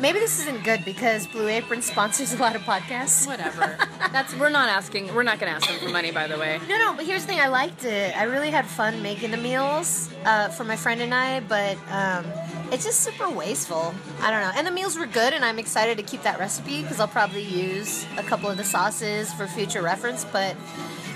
Maybe 0.00 0.20
this 0.20 0.38
isn't 0.42 0.62
good 0.62 0.84
because 0.84 1.26
Blue 1.26 1.48
Apron 1.48 1.82
sponsors 1.82 2.32
a 2.32 2.36
lot 2.36 2.54
of 2.54 2.62
podcasts. 2.62 3.26
Whatever. 3.26 3.76
That's 4.12 4.32
we're 4.36 4.48
not 4.48 4.68
asking. 4.68 5.12
We're 5.12 5.24
not 5.24 5.40
going 5.40 5.50
to 5.50 5.56
ask 5.56 5.66
them 5.66 5.78
for 5.80 5.88
money, 5.92 6.12
by 6.12 6.28
the 6.28 6.38
way. 6.38 6.60
No, 6.68 6.78
no, 6.78 6.94
but 6.94 7.04
here's 7.04 7.22
the 7.22 7.28
thing. 7.28 7.40
I 7.40 7.48
liked 7.48 7.84
it. 7.84 8.16
I 8.16 8.22
really 8.24 8.50
had 8.52 8.64
fun 8.64 9.02
making 9.02 9.32
the 9.32 9.36
meals 9.38 10.08
uh, 10.24 10.48
for 10.50 10.62
my 10.62 10.76
friend 10.76 11.00
and 11.00 11.12
I, 11.12 11.40
but 11.40 11.76
um, 11.90 12.24
it's 12.70 12.84
just 12.84 13.00
super 13.00 13.28
wasteful. 13.28 13.92
I 14.22 14.30
don't 14.30 14.40
know. 14.42 14.52
And 14.54 14.64
the 14.64 14.70
meals 14.70 14.96
were 14.96 15.06
good, 15.06 15.32
and 15.32 15.44
I'm 15.44 15.58
excited 15.58 15.96
to 15.98 16.04
keep 16.04 16.22
that 16.22 16.38
recipe 16.38 16.82
because 16.82 17.00
I'll 17.00 17.08
probably 17.08 17.42
use 17.42 18.06
a 18.16 18.22
couple 18.22 18.48
of 18.48 18.56
the 18.56 18.64
sauces 18.64 19.32
for 19.32 19.48
future 19.48 19.82
reference. 19.82 20.24
But 20.24 20.54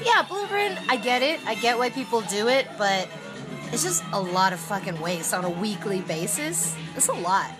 yeah, 0.04 0.22
Blue 0.28 0.42
Apron, 0.44 0.76
I 0.88 0.96
get 0.96 1.22
it. 1.22 1.38
I 1.46 1.54
get 1.54 1.78
why 1.78 1.90
people 1.90 2.22
do 2.22 2.48
it, 2.48 2.66
but 2.78 3.06
it's 3.72 3.82
just 3.82 4.04
a 4.12 4.20
lot 4.20 4.52
of 4.52 4.60
fucking 4.60 5.00
waste 5.00 5.32
on 5.34 5.44
a 5.44 5.50
weekly 5.50 6.00
basis. 6.02 6.76
It's 6.96 7.08
a 7.08 7.12
lot. 7.14 7.50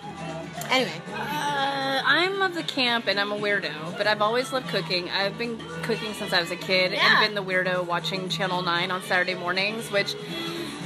Anyway, 0.69 1.01
Uh, 1.13 2.01
I'm 2.05 2.41
of 2.41 2.55
the 2.55 2.63
camp, 2.63 3.07
and 3.07 3.19
I'm 3.19 3.31
a 3.31 3.37
weirdo. 3.37 3.97
But 3.97 4.07
I've 4.07 4.21
always 4.21 4.51
loved 4.53 4.67
cooking. 4.69 5.09
I've 5.09 5.37
been 5.37 5.59
cooking 5.83 6.13
since 6.13 6.33
I 6.33 6.39
was 6.41 6.51
a 6.51 6.55
kid, 6.55 6.91
Yeah. 6.93 7.21
and 7.23 7.27
been 7.27 7.35
the 7.35 7.43
weirdo 7.51 7.85
watching 7.85 8.29
Channel 8.29 8.61
Nine 8.61 8.89
on 8.91 9.01
Saturday 9.03 9.35
mornings. 9.35 9.91
Which, 9.91 10.15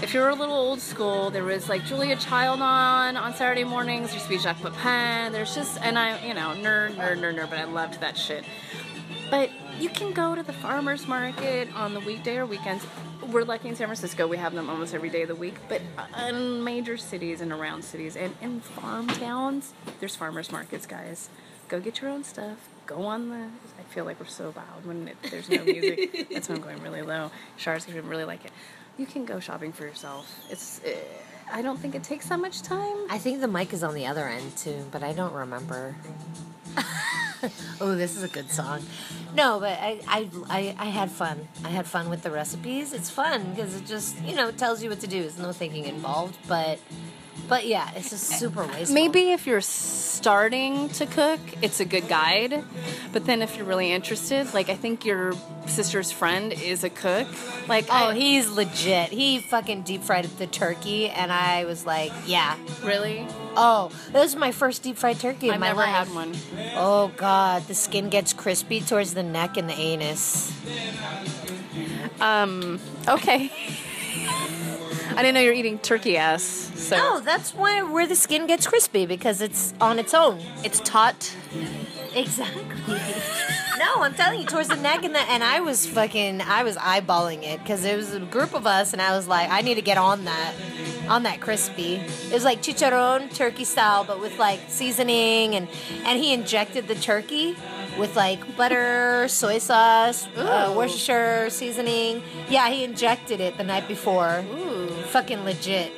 if 0.02 0.14
you're 0.14 0.30
a 0.30 0.36
little 0.36 0.56
old 0.56 0.82
school, 0.82 1.30
there 1.30 1.44
was 1.44 1.70
like 1.70 1.86
Julia 1.86 2.16
Child 2.16 2.62
on 2.62 3.16
on 3.18 3.34
Saturday 3.36 3.64
mornings. 3.64 4.08
There 4.08 4.16
used 4.16 4.26
to 4.26 4.30
be 4.30 4.38
Jacques 4.40 4.62
Pepin. 4.62 5.32
There's 5.32 5.54
just, 5.56 5.78
and 5.82 5.98
I, 6.00 6.20
you 6.26 6.34
know, 6.34 6.54
nerd, 6.58 6.96
nerd, 6.96 7.20
nerd, 7.20 7.36
nerd. 7.38 7.50
But 7.50 7.60
I 7.60 7.66
loved 7.66 8.00
that 8.02 8.18
shit. 8.18 8.44
But 9.30 9.50
you 9.80 9.90
can 9.90 10.12
go 10.14 10.36
to 10.36 10.44
the 10.44 10.54
farmers 10.54 11.08
market 11.08 11.70
on 11.76 11.94
the 11.94 12.00
weekday 12.02 12.38
or 12.38 12.46
weekends. 12.46 12.86
We're 13.32 13.44
lucky 13.44 13.68
in 13.68 13.76
San 13.76 13.88
Francisco; 13.88 14.26
we 14.26 14.38
have 14.38 14.54
them 14.54 14.70
almost 14.70 14.94
every 14.94 15.10
day 15.10 15.24
of 15.24 15.28
the 15.28 15.36
week. 15.36 15.56
But 15.68 15.82
in 16.28 16.64
major 16.64 16.96
cities 16.98 17.42
and 17.42 17.52
around 17.52 17.84
cities 17.84 18.16
and 18.16 18.34
in 18.42 18.62
farm 18.62 19.08
towns, 19.08 19.74
there's 20.00 20.16
farmers 20.16 20.52
markets, 20.52 20.86
guys. 20.86 21.30
Go 21.68 21.80
get 21.82 22.02
your 22.02 22.10
own 22.10 22.24
stuff. 22.24 22.58
Go 22.86 23.04
on 23.04 23.30
the. 23.30 23.36
I 23.80 23.84
feel 23.90 24.06
like 24.06 24.20
we're 24.20 24.28
so 24.28 24.54
loud 24.56 24.86
when 24.86 25.10
it, 25.10 25.18
there's 25.30 25.50
no 25.50 25.64
music. 25.66 26.30
That's 26.32 26.48
when 26.48 26.60
I'm 26.60 26.64
going 26.64 26.82
really 26.82 27.02
low. 27.02 27.32
Shars 27.58 27.86
gonna 27.86 28.02
really 28.02 28.24
like 28.24 28.46
it. 28.46 28.52
You 28.98 29.06
can 29.06 29.26
go 29.26 29.40
shopping 29.40 29.74
for 29.74 29.84
yourself. 29.84 30.40
It's. 30.50 30.82
Uh, 30.84 30.92
I 31.52 31.62
don't 31.62 31.80
think 31.80 31.96
it 31.96 32.04
takes 32.04 32.28
that 32.30 32.40
much 32.40 32.62
time. 32.62 32.96
I 33.10 33.18
think 33.18 33.42
the 33.42 33.48
mic 33.48 33.74
is 33.74 33.84
on 33.84 33.94
the 33.94 34.06
other 34.06 34.28
end 34.28 34.56
too, 34.58 34.86
but 34.92 35.04
I 35.04 35.14
don't 35.14 35.34
remember. 35.34 35.96
oh, 37.82 37.96
this 37.96 38.16
is 38.16 38.24
a 38.24 38.28
good 38.28 38.52
song. 38.52 38.82
No, 39.36 39.60
but 39.60 39.78
I, 39.80 40.00
I, 40.08 40.30
I, 40.50 40.76
I 40.78 40.86
had 40.86 41.12
fun. 41.12 41.48
I 41.64 41.70
had 41.70 41.86
fun 41.86 42.10
with 42.10 42.24
the 42.24 42.32
recipes. 42.32 42.94
It's 42.94 43.10
fun 43.10 43.52
because 43.52 43.76
it 43.76 43.86
just, 43.86 44.20
you 44.24 44.36
know, 44.36 44.52
tells 44.52 44.84
you 44.84 44.90
what 44.90 45.00
to 45.02 45.08
do. 45.08 45.22
There's 45.22 45.38
no 45.38 45.52
thinking 45.52 45.86
involved, 45.86 46.38
but, 46.48 46.80
but 47.48 47.66
yeah, 47.68 47.90
it's 47.96 48.10
just 48.10 48.26
super 48.40 48.66
wasteful. 48.66 48.94
Maybe 48.94 49.32
if 49.32 49.48
you're 49.48 49.62
starting 49.62 50.90
to 50.90 51.06
cook, 51.06 51.40
it's 51.62 51.80
a 51.80 51.86
good 51.86 52.08
guide. 52.08 52.64
But 53.14 53.26
then 53.26 53.42
if 53.42 53.56
you're 53.56 53.66
really 53.66 53.92
interested, 53.92 54.54
like 54.54 54.70
I 54.70 54.76
think 54.76 55.06
your 55.06 55.34
sister's 55.66 56.12
friend 56.12 56.52
is 56.54 56.84
a 56.84 56.90
cook. 56.90 57.28
Like, 57.68 57.86
Oh, 57.90 58.10
I- 58.10 58.16
he's 58.16 58.50
legit. 58.50 59.10
He 59.10 59.40
fucking 59.40 59.84
deep 59.84 60.04
fried 60.04 60.26
the 60.26 60.48
turkey, 60.48 61.10
and 61.10 61.32
I 61.32 61.66
was 61.66 61.86
like, 61.86 62.12
yeah. 62.26 62.56
really? 62.84 63.26
Oh, 63.56 63.92
this 64.12 64.24
was 64.24 64.36
my 64.36 64.52
first 64.52 64.84
deep 64.84 64.98
fried 64.98 65.20
turkey 65.20 65.48
in 65.48 65.54
I've 65.56 65.60
my 65.60 65.68
never 65.68 65.80
life. 65.82 65.90
had 66.08 66.14
one. 66.14 66.34
Oh 66.76 67.12
god, 67.18 67.64
the 67.68 67.76
skin 67.76 68.10
gets 68.10 68.34
crispy 68.34 68.82
towards 68.82 69.14
the 69.14 69.24
neck 69.24 69.58
and 69.58 69.70
the 69.70 69.74
anus. 69.74 70.52
Um, 72.20 72.80
okay. 73.08 73.52
I 75.18 75.22
didn't 75.24 75.34
know 75.34 75.42
you're 75.42 75.54
eating 75.54 75.80
turkey 75.80 76.16
ass. 76.16 76.44
So 76.76 76.96
No, 76.96 77.20
that's 77.20 77.52
why 77.56 77.82
where 77.82 78.06
the 78.06 78.16
skin 78.16 78.46
gets 78.46 78.68
crispy 78.68 79.08
because 79.08 79.42
it's 79.42 79.74
on 79.82 79.98
its 79.98 80.14
own. 80.14 80.40
it's 80.64 80.80
taut. 80.82 81.36
Exactly. 82.14 82.64
no, 83.80 84.04
I'm 84.04 84.14
telling 84.14 84.42
you, 84.42 84.46
towards 84.46 84.70
the 84.70 84.76
neck 84.76 85.04
and 85.04 85.16
the 85.16 85.20
and 85.22 85.44
I 85.44 85.60
was 85.62 85.88
fucking, 85.88 86.42
I 86.42 86.62
was 86.64 86.76
eyeballing 86.78 87.42
it 87.44 87.60
because 87.64 87.84
it 87.84 87.98
was 87.98 88.14
a 88.14 88.20
group 88.20 88.54
of 88.54 88.68
us, 88.68 88.94
and 88.94 89.02
I 89.02 89.16
was 89.16 89.28
like, 89.28 89.50
I 89.50 89.62
need 89.62 89.76
to 89.76 89.82
get 89.82 89.98
on 89.98 90.26
that, 90.26 90.54
on 91.10 91.24
that 91.24 91.42
crispy. 91.42 91.96
It 91.96 92.34
was 92.34 92.44
like 92.44 92.62
chicharron 92.62 93.34
turkey 93.34 93.66
style, 93.66 94.04
but 94.04 94.20
with 94.20 94.38
like 94.38 94.60
seasoning, 94.68 95.56
and 95.56 95.68
and 96.06 96.20
he 96.20 96.32
injected 96.32 96.88
the 96.88 96.96
turkey 96.96 97.56
with 97.98 98.16
like 98.16 98.56
butter, 98.58 99.28
soy 99.28 99.58
sauce, 99.60 100.28
uh, 100.38 100.74
Worcestershire 100.76 101.50
seasoning. 101.50 102.22
Yeah, 102.50 102.70
he 102.70 102.84
injected 102.84 103.40
it 103.40 103.58
the 103.58 103.64
night 103.64 103.88
before. 103.88 104.44
Ooh, 104.52 104.88
Fucking 105.12 105.44
legit. 105.44 105.92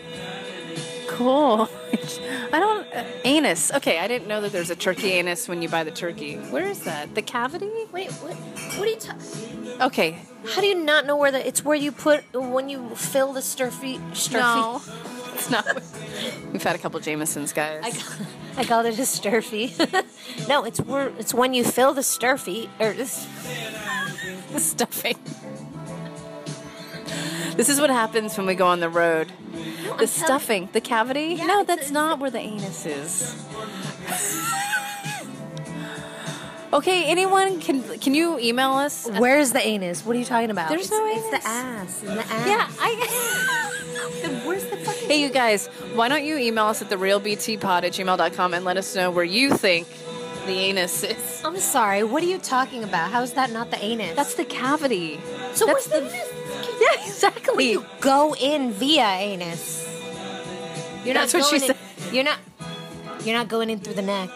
cool. 1.08 1.70
I 2.54 2.60
don't 2.60 2.88
uh, 2.94 3.04
anus. 3.24 3.72
Okay, 3.74 4.00
I 4.00 4.08
didn't 4.08 4.28
know 4.28 4.42
that 4.42 4.52
there's 4.52 4.70
a 4.70 4.76
turkey 4.76 5.12
anus 5.14 5.48
when 5.48 5.62
you 5.62 5.70
buy 5.70 5.84
the 5.84 5.92
turkey. 5.92 6.36
Where 6.38 6.66
is 6.68 6.82
that? 6.82 7.14
The 7.16 7.22
cavity? 7.22 7.70
Wait, 7.92 8.12
what? 8.14 8.36
What 8.36 8.88
are 8.88 8.92
you 8.92 8.96
talking? 8.98 9.82
Okay. 9.82 10.20
How 10.48 10.62
do 10.62 10.68
you 10.68 10.76
not 10.76 11.06
know 11.06 11.18
where 11.18 11.32
the? 11.32 11.46
It's 11.46 11.64
where 11.66 11.76
you 11.76 11.92
put 11.92 12.24
when 12.34 12.70
you 12.70 12.90
fill 12.96 13.34
the 13.34 13.42
sturfy. 13.42 14.00
Sturfy. 14.12 14.40
No, 14.40 14.82
it's 15.40 15.50
not. 15.50 15.66
We've 16.52 16.64
had 16.64 16.76
a 16.76 16.80
couple 16.80 17.00
Jamesons, 17.00 17.54
guys. 17.54 17.82
I, 17.84 18.62
I 18.62 18.66
called 18.66 18.86
it 18.86 19.00
a 19.00 19.04
sturfy. 19.04 19.70
no, 20.50 20.66
it's 20.66 20.82
it's 21.20 21.34
when 21.34 21.54
you 21.54 21.64
fill 21.64 21.94
the 21.94 22.02
sturfy 22.02 22.70
or 22.80 22.94
this. 22.94 23.26
the 24.52 24.60
stuffing. 24.60 25.18
This 27.56 27.70
is 27.70 27.80
what 27.80 27.90
happens 27.90 28.38
when 28.38 28.48
we 28.48 28.56
go 28.56 28.68
on 28.68 28.80
the 28.80 28.90
road. 28.90 29.32
The 29.98 30.08
stuffing, 30.08 30.70
the 30.72 30.82
cavity. 30.82 31.36
Yeah, 31.38 31.46
no, 31.46 31.64
that's 31.64 31.92
not 31.92 32.20
where 32.20 32.32
the 32.32 32.40
anus 32.40 32.86
is. 32.86 33.46
Okay, 36.74 37.06
anyone 37.06 37.60
can 37.60 37.82
can 38.00 38.14
you 38.16 38.38
email 38.40 38.72
us? 38.74 39.08
Where's 39.18 39.52
the 39.52 39.60
anus? 39.66 40.06
What 40.06 40.16
are 40.16 40.20
you 40.20 40.26
talking 40.26 40.52
about? 40.52 40.70
There's 40.70 40.82
it's, 40.84 40.92
no 40.92 41.06
It's 41.08 41.30
the 41.44 41.48
ass. 41.48 42.04
and 42.04 42.18
the 42.20 42.26
ass. 42.26 42.48
Yeah, 42.48 42.68
I. 42.80 43.66
Then 44.22 44.46
where's 44.46 44.66
the 44.66 44.76
fucking? 44.78 45.08
hey, 45.08 45.22
you 45.22 45.30
guys, 45.30 45.68
why 45.94 46.10
don't 46.10 46.26
you 46.26 46.38
email 46.38 46.66
us 46.66 46.82
at 46.82 46.90
the 46.90 46.98
realbtpod 46.98 47.84
at 47.84 47.94
gmail.com 47.94 48.54
and 48.54 48.66
let 48.66 48.76
us 48.76 48.94
know 48.96 49.12
where 49.12 49.24
you 49.24 49.54
think 49.56 49.88
the 50.46 50.52
anus 50.52 51.04
is? 51.04 51.42
I'm 51.46 51.58
sorry. 51.58 52.04
What 52.04 52.22
are 52.24 52.26
you 52.26 52.38
talking 52.38 52.84
about? 52.84 53.12
How 53.12 53.22
is 53.22 53.34
that 53.34 53.52
not 53.52 53.72
the 53.72 53.82
anus? 53.82 54.16
That's 54.16 54.34
the 54.36 54.44
cavity. 54.44 55.22
so. 55.54 55.66
That's 55.68 55.88
where's 55.88 56.04
the. 56.04 56.10
the? 56.10 56.16
anus? 56.16 56.34
Yeah, 56.82 57.06
exactly. 57.06 57.72
You 57.72 57.86
go 58.00 58.34
in 58.36 58.72
via 58.72 59.04
anus. 59.06 59.86
You're 61.04 61.14
That's 61.14 61.34
not 61.34 61.42
what 61.44 61.62
she 61.62 61.68
going 61.68 61.78
in- 62.08 62.16
You're 62.16 62.24
not. 62.24 62.40
You're 63.26 63.38
not 63.38 63.48
going 63.50 63.70
in 63.70 63.80
through 63.80 63.96
the 63.96 64.02
neck. 64.02 64.30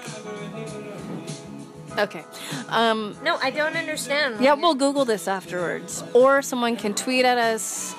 Okay. 1.98 2.26
Um, 2.70 3.16
No, 3.24 3.38
I 3.42 3.52
don't 3.52 3.76
understand. 3.76 4.42
Yeah, 4.42 4.54
we'll 4.54 4.74
Google 4.76 5.06
this 5.06 5.28
afterwards. 5.28 6.04
Or 6.14 6.42
someone 6.42 6.76
can 6.76 6.94
tweet 6.96 7.24
at 7.26 7.38
us. 7.38 7.94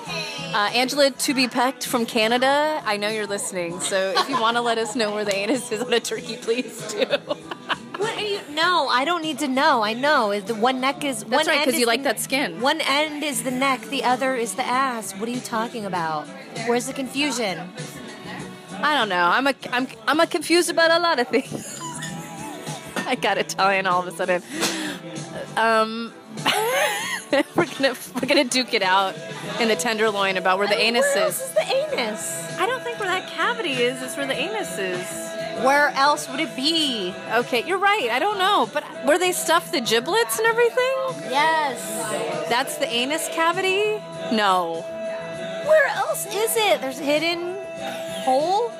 Uh, 0.53 0.69
Angela 0.73 1.11
to 1.11 1.33
be 1.33 1.47
pecked 1.47 1.85
from 1.87 2.05
Canada. 2.05 2.81
I 2.85 2.97
know 2.97 3.09
you're 3.09 3.27
listening, 3.27 3.79
so 3.79 4.13
if 4.17 4.29
you 4.29 4.39
want 4.39 4.57
to 4.57 4.61
let 4.61 4.77
us 4.77 4.95
know 4.95 5.13
where 5.13 5.23
the 5.25 5.35
anus 5.35 5.71
is 5.71 5.81
on 5.81 5.93
a 5.93 5.99
turkey, 5.99 6.37
please 6.37 6.91
do. 6.91 7.05
What 7.97 8.17
are 8.17 8.21
you? 8.21 8.39
No, 8.51 8.87
I 8.89 9.05
don't 9.05 9.21
need 9.21 9.39
to 9.39 9.47
know. 9.47 9.81
I 9.81 9.93
know. 9.93 10.31
Is 10.31 10.43
the 10.43 10.55
one 10.55 10.81
neck 10.81 11.03
is 11.05 11.23
one 11.23 11.31
That's 11.31 11.47
right, 11.47 11.57
end 11.59 11.65
'cause 11.65 11.73
is 11.75 11.79
you 11.79 11.85
like 11.85 12.03
that 12.03 12.19
skin. 12.19 12.59
One 12.59 12.81
end 12.81 13.23
is 13.23 13.43
the 13.43 13.51
neck, 13.51 13.81
the 13.89 14.03
other 14.03 14.35
is 14.35 14.55
the 14.55 14.65
ass. 14.65 15.13
What 15.13 15.29
are 15.29 15.31
you 15.31 15.39
talking 15.39 15.85
about? 15.85 16.27
Where's 16.67 16.87
the 16.87 16.93
confusion? 16.93 17.59
I 18.81 18.93
don't 18.97 19.07
know. 19.09 19.25
I'm 19.27 19.47
a 19.47 19.53
I'm 19.71 19.87
I'm 20.07 20.19
a 20.19 20.27
confused 20.27 20.69
about 20.69 20.91
a 20.91 20.99
lot 20.99 21.19
of 21.19 21.29
things. 21.29 21.74
I 23.11 23.15
got 23.15 23.37
Italian 23.37 23.87
all 23.87 24.01
of 24.01 24.07
a 24.07 24.11
sudden. 24.11 24.41
Um, 25.57 26.13
we're 27.55 27.65
gonna 27.65 27.95
we're 28.15 28.27
gonna 28.27 28.43
duke 28.43 28.73
it 28.73 28.81
out 28.81 29.15
in 29.59 29.67
the 29.67 29.75
tenderloin 29.75 30.37
about 30.37 30.57
where 30.57 30.67
the 30.67 30.77
anus 30.77 31.05
Where 31.15 31.23
else 31.25 31.41
is. 31.41 31.47
is 31.47 31.53
the 31.53 31.61
anus? 31.61 32.57
I 32.59 32.65
don't 32.65 32.83
think 32.83 32.99
where 32.99 33.09
that 33.09 33.29
cavity 33.29 33.73
is. 33.73 34.01
Is 34.01 34.17
where 34.17 34.27
the 34.27 34.33
anus 34.35 34.77
is. 34.77 35.07
Where 35.63 35.89
else 35.89 36.29
would 36.29 36.41
it 36.41 36.53
be? 36.55 37.13
Okay, 37.31 37.63
you're 37.65 37.77
right. 37.77 38.09
I 38.11 38.19
don't 38.19 38.37
know, 38.37 38.69
but 38.73 38.83
where 39.05 39.17
they 39.17 39.31
stuff 39.31 39.71
the 39.71 39.79
giblets 39.79 40.37
and 40.37 40.45
everything? 40.47 40.93
Yes. 41.29 42.49
That's 42.49 42.77
the 42.77 42.87
anus 42.87 43.29
cavity? 43.29 44.01
No. 44.35 44.81
Where 45.65 45.87
else 45.95 46.25
is 46.25 46.57
it? 46.57 46.81
There's 46.81 46.99
a 46.99 47.03
hidden 47.03 47.55
Hole? 48.25 48.71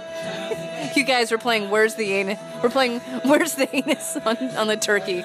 You 0.95 1.03
guys 1.03 1.31
were 1.31 1.37
playing 1.37 1.69
Where's 1.69 1.95
the 1.95 2.13
Anus? 2.13 2.39
We're 2.63 2.69
playing 2.69 2.99
Where's 3.25 3.55
the 3.55 3.73
Anus 3.75 4.17
on, 4.25 4.37
on 4.55 4.67
the 4.67 4.77
turkey. 4.77 5.23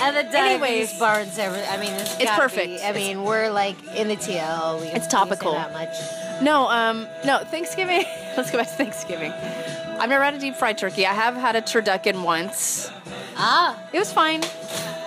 And 0.00 0.16
the 0.16 0.38
Anyways. 0.38 0.98
barns 0.98 1.38
ever. 1.38 1.56
I 1.70 1.76
mean, 1.78 1.92
it's, 1.94 2.20
It's 2.20 2.30
perfect. 2.32 2.66
be- 2.68 2.82
I 2.82 2.92
mean, 2.92 3.24
we're 3.24 3.50
like 3.50 3.76
in 3.96 4.08
the 4.08 4.16
TL. 4.16 4.80
We, 4.80 4.88
It's 4.88 5.06
topical. 5.06 5.52
that 5.52 5.72
much. 5.72 5.96
No, 6.42 6.68
um, 6.68 7.08
no, 7.24 7.38
Thanksgiving. 7.38 8.04
Let's 8.36 8.50
go 8.50 8.58
back 8.58 8.68
to 8.68 8.74
Thanksgiving. 8.74 9.32
I've 9.32 10.08
never 10.08 10.22
had 10.22 10.34
a 10.34 10.38
deep 10.38 10.54
fried 10.54 10.78
turkey. 10.78 11.06
I 11.06 11.14
have 11.14 11.34
had 11.34 11.56
a 11.56 11.62
turducken 11.62 12.22
once. 12.22 12.90
Ah, 13.36 13.80
It 13.92 13.98
was 13.98 14.12
fine. 14.12 14.42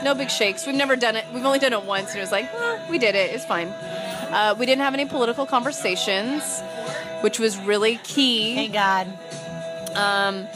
No 0.03 0.15
big 0.15 0.29
shakes. 0.31 0.65
We've 0.65 0.75
never 0.75 0.95
done 0.95 1.15
it. 1.15 1.25
We've 1.33 1.45
only 1.45 1.59
done 1.59 1.73
it 1.73 1.83
once, 1.85 2.09
and 2.09 2.17
it 2.17 2.21
was 2.21 2.31
like, 2.31 2.51
eh, 2.53 2.79
we 2.89 2.97
did 2.97 3.13
it. 3.15 3.33
It's 3.33 3.45
fine. 3.45 3.67
Uh, 3.67 4.55
we 4.57 4.65
didn't 4.65 4.81
have 4.81 4.93
any 4.93 5.05
political 5.05 5.45
conversations, 5.45 6.61
which 7.21 7.39
was 7.39 7.57
really 7.59 7.97
key. 8.03 8.55
thank 8.55 8.73
God. 8.73 9.07
Um, 9.95 10.47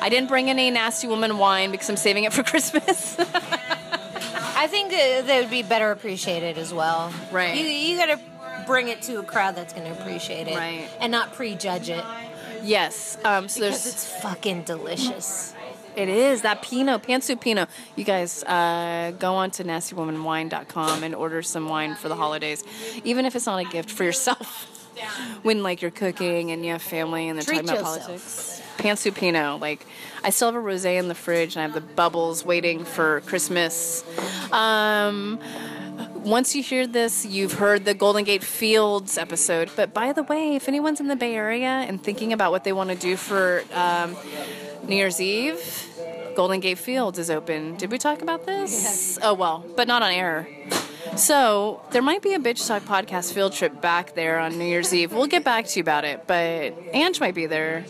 I 0.00 0.08
didn't 0.10 0.28
bring 0.28 0.48
any 0.50 0.70
nasty 0.70 1.06
woman 1.08 1.38
wine 1.38 1.70
because 1.70 1.88
I'm 1.90 1.96
saving 1.96 2.24
it 2.24 2.32
for 2.32 2.42
Christmas. 2.50 3.16
I 3.18 4.66
think 4.68 4.90
that 4.90 5.26
they 5.26 5.40
would 5.40 5.50
be 5.50 5.62
better 5.62 5.90
appreciated 5.90 6.58
as 6.58 6.72
well. 6.74 7.12
Right. 7.30 7.56
You, 7.56 7.64
you 7.66 7.96
got 7.96 8.06
to 8.06 8.20
bring 8.66 8.88
it 8.88 9.02
to 9.02 9.18
a 9.20 9.22
crowd 9.22 9.54
that's 9.56 9.72
going 9.72 9.92
to 9.92 10.00
appreciate 10.00 10.48
it. 10.48 10.56
Right. 10.56 10.88
And 11.00 11.10
not 11.12 11.32
prejudge 11.34 11.88
it. 11.90 12.04
yes. 12.62 13.16
Um, 13.24 13.48
so 13.48 13.60
Because 13.60 13.84
there's. 13.84 13.86
it's 13.86 14.20
fucking 14.20 14.62
delicious. 14.62 15.54
It 15.96 16.08
is 16.08 16.42
that 16.42 16.62
Pinot, 16.62 17.02
Pantsu 17.02 17.40
Pinot. 17.40 17.68
You 17.96 18.04
guys 18.04 18.44
uh, 18.44 19.12
go 19.18 19.34
on 19.34 19.50
to 19.52 19.64
nastywomanwine.com 19.64 21.02
and 21.02 21.14
order 21.14 21.42
some 21.42 21.68
wine 21.68 21.94
for 21.96 22.08
the 22.08 22.14
holidays, 22.16 22.62
even 23.04 23.24
if 23.26 23.34
it's 23.34 23.46
not 23.46 23.58
a 23.60 23.68
gift 23.68 23.90
for 23.90 24.04
yourself. 24.04 24.74
when 25.42 25.62
like 25.62 25.80
you're 25.82 25.90
cooking 25.92 26.50
and 26.50 26.64
you 26.64 26.72
have 26.72 26.82
family 26.82 27.28
and 27.28 27.38
they're 27.38 27.44
Treat 27.44 27.66
talking 27.66 27.70
about 27.70 27.78
yourself. 27.78 28.00
politics. 28.06 28.57
Pantsu 28.78 29.14
Pinot, 29.14 29.60
like 29.60 29.84
I 30.24 30.30
still 30.30 30.52
have 30.52 30.54
a 30.54 30.64
rosé 30.64 30.98
in 30.98 31.08
the 31.08 31.14
fridge 31.14 31.56
and 31.56 31.60
I 31.60 31.66
have 31.66 31.74
the 31.74 31.80
bubbles 31.80 32.44
waiting 32.44 32.84
for 32.84 33.20
Christmas. 33.22 34.04
Um, 34.52 35.38
once 36.14 36.54
you 36.54 36.62
hear 36.62 36.86
this, 36.86 37.26
you've 37.26 37.54
heard 37.54 37.84
the 37.84 37.94
Golden 37.94 38.24
Gate 38.24 38.44
Fields 38.44 39.18
episode. 39.18 39.70
But 39.76 39.92
by 39.92 40.12
the 40.12 40.22
way, 40.22 40.54
if 40.56 40.68
anyone's 40.68 41.00
in 41.00 41.08
the 41.08 41.16
Bay 41.16 41.34
Area 41.34 41.84
and 41.88 42.02
thinking 42.02 42.32
about 42.32 42.50
what 42.52 42.64
they 42.64 42.72
want 42.72 42.90
to 42.90 42.96
do 42.96 43.16
for 43.16 43.64
um, 43.72 44.16
New 44.86 44.96
Year's 44.96 45.20
Eve, 45.20 45.86
Golden 46.36 46.60
Gate 46.60 46.78
Fields 46.78 47.18
is 47.18 47.30
open. 47.30 47.76
Did 47.76 47.90
we 47.90 47.98
talk 47.98 48.22
about 48.22 48.46
this? 48.46 49.18
Oh, 49.22 49.34
well, 49.34 49.64
but 49.76 49.88
not 49.88 50.02
on 50.02 50.12
air. 50.12 50.48
So 51.16 51.82
there 51.90 52.02
might 52.02 52.22
be 52.22 52.34
a 52.34 52.38
Bitch 52.38 52.66
Talk 52.66 52.82
podcast 52.84 53.32
field 53.32 53.52
trip 53.52 53.80
back 53.80 54.14
there 54.14 54.38
on 54.38 54.58
New 54.58 54.64
Year's 54.64 54.94
Eve. 54.94 55.12
We'll 55.12 55.26
get 55.26 55.42
back 55.42 55.66
to 55.66 55.78
you 55.78 55.82
about 55.82 56.04
it, 56.04 56.26
but 56.26 56.74
Ange 56.92 57.18
might 57.18 57.34
be 57.34 57.46
there. 57.46 57.86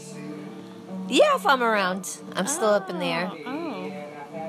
Yeah, 1.08 1.34
if 1.36 1.46
I'm 1.46 1.62
around. 1.62 2.18
I'm 2.34 2.46
still 2.46 2.68
up 2.68 2.90
in 2.90 2.98
the 2.98 3.06
air. 3.06 3.30
Oh, 3.46 3.92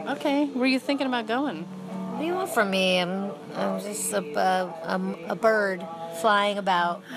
okay. 0.10 0.46
Were 0.46 0.66
you 0.66 0.80
thinking 0.80 1.08
about 1.08 1.26
going? 1.28 1.64
What 1.64 2.20
do 2.20 2.26
you 2.26 2.34
want 2.34 2.50
from 2.50 2.70
me? 2.70 3.00
I'm, 3.00 3.32
I'm 3.56 3.80
just 3.80 4.12
a, 4.12 4.20
a, 4.20 5.16
a 5.30 5.36
bird 5.36 5.86
flying 6.22 6.58
about. 6.58 7.02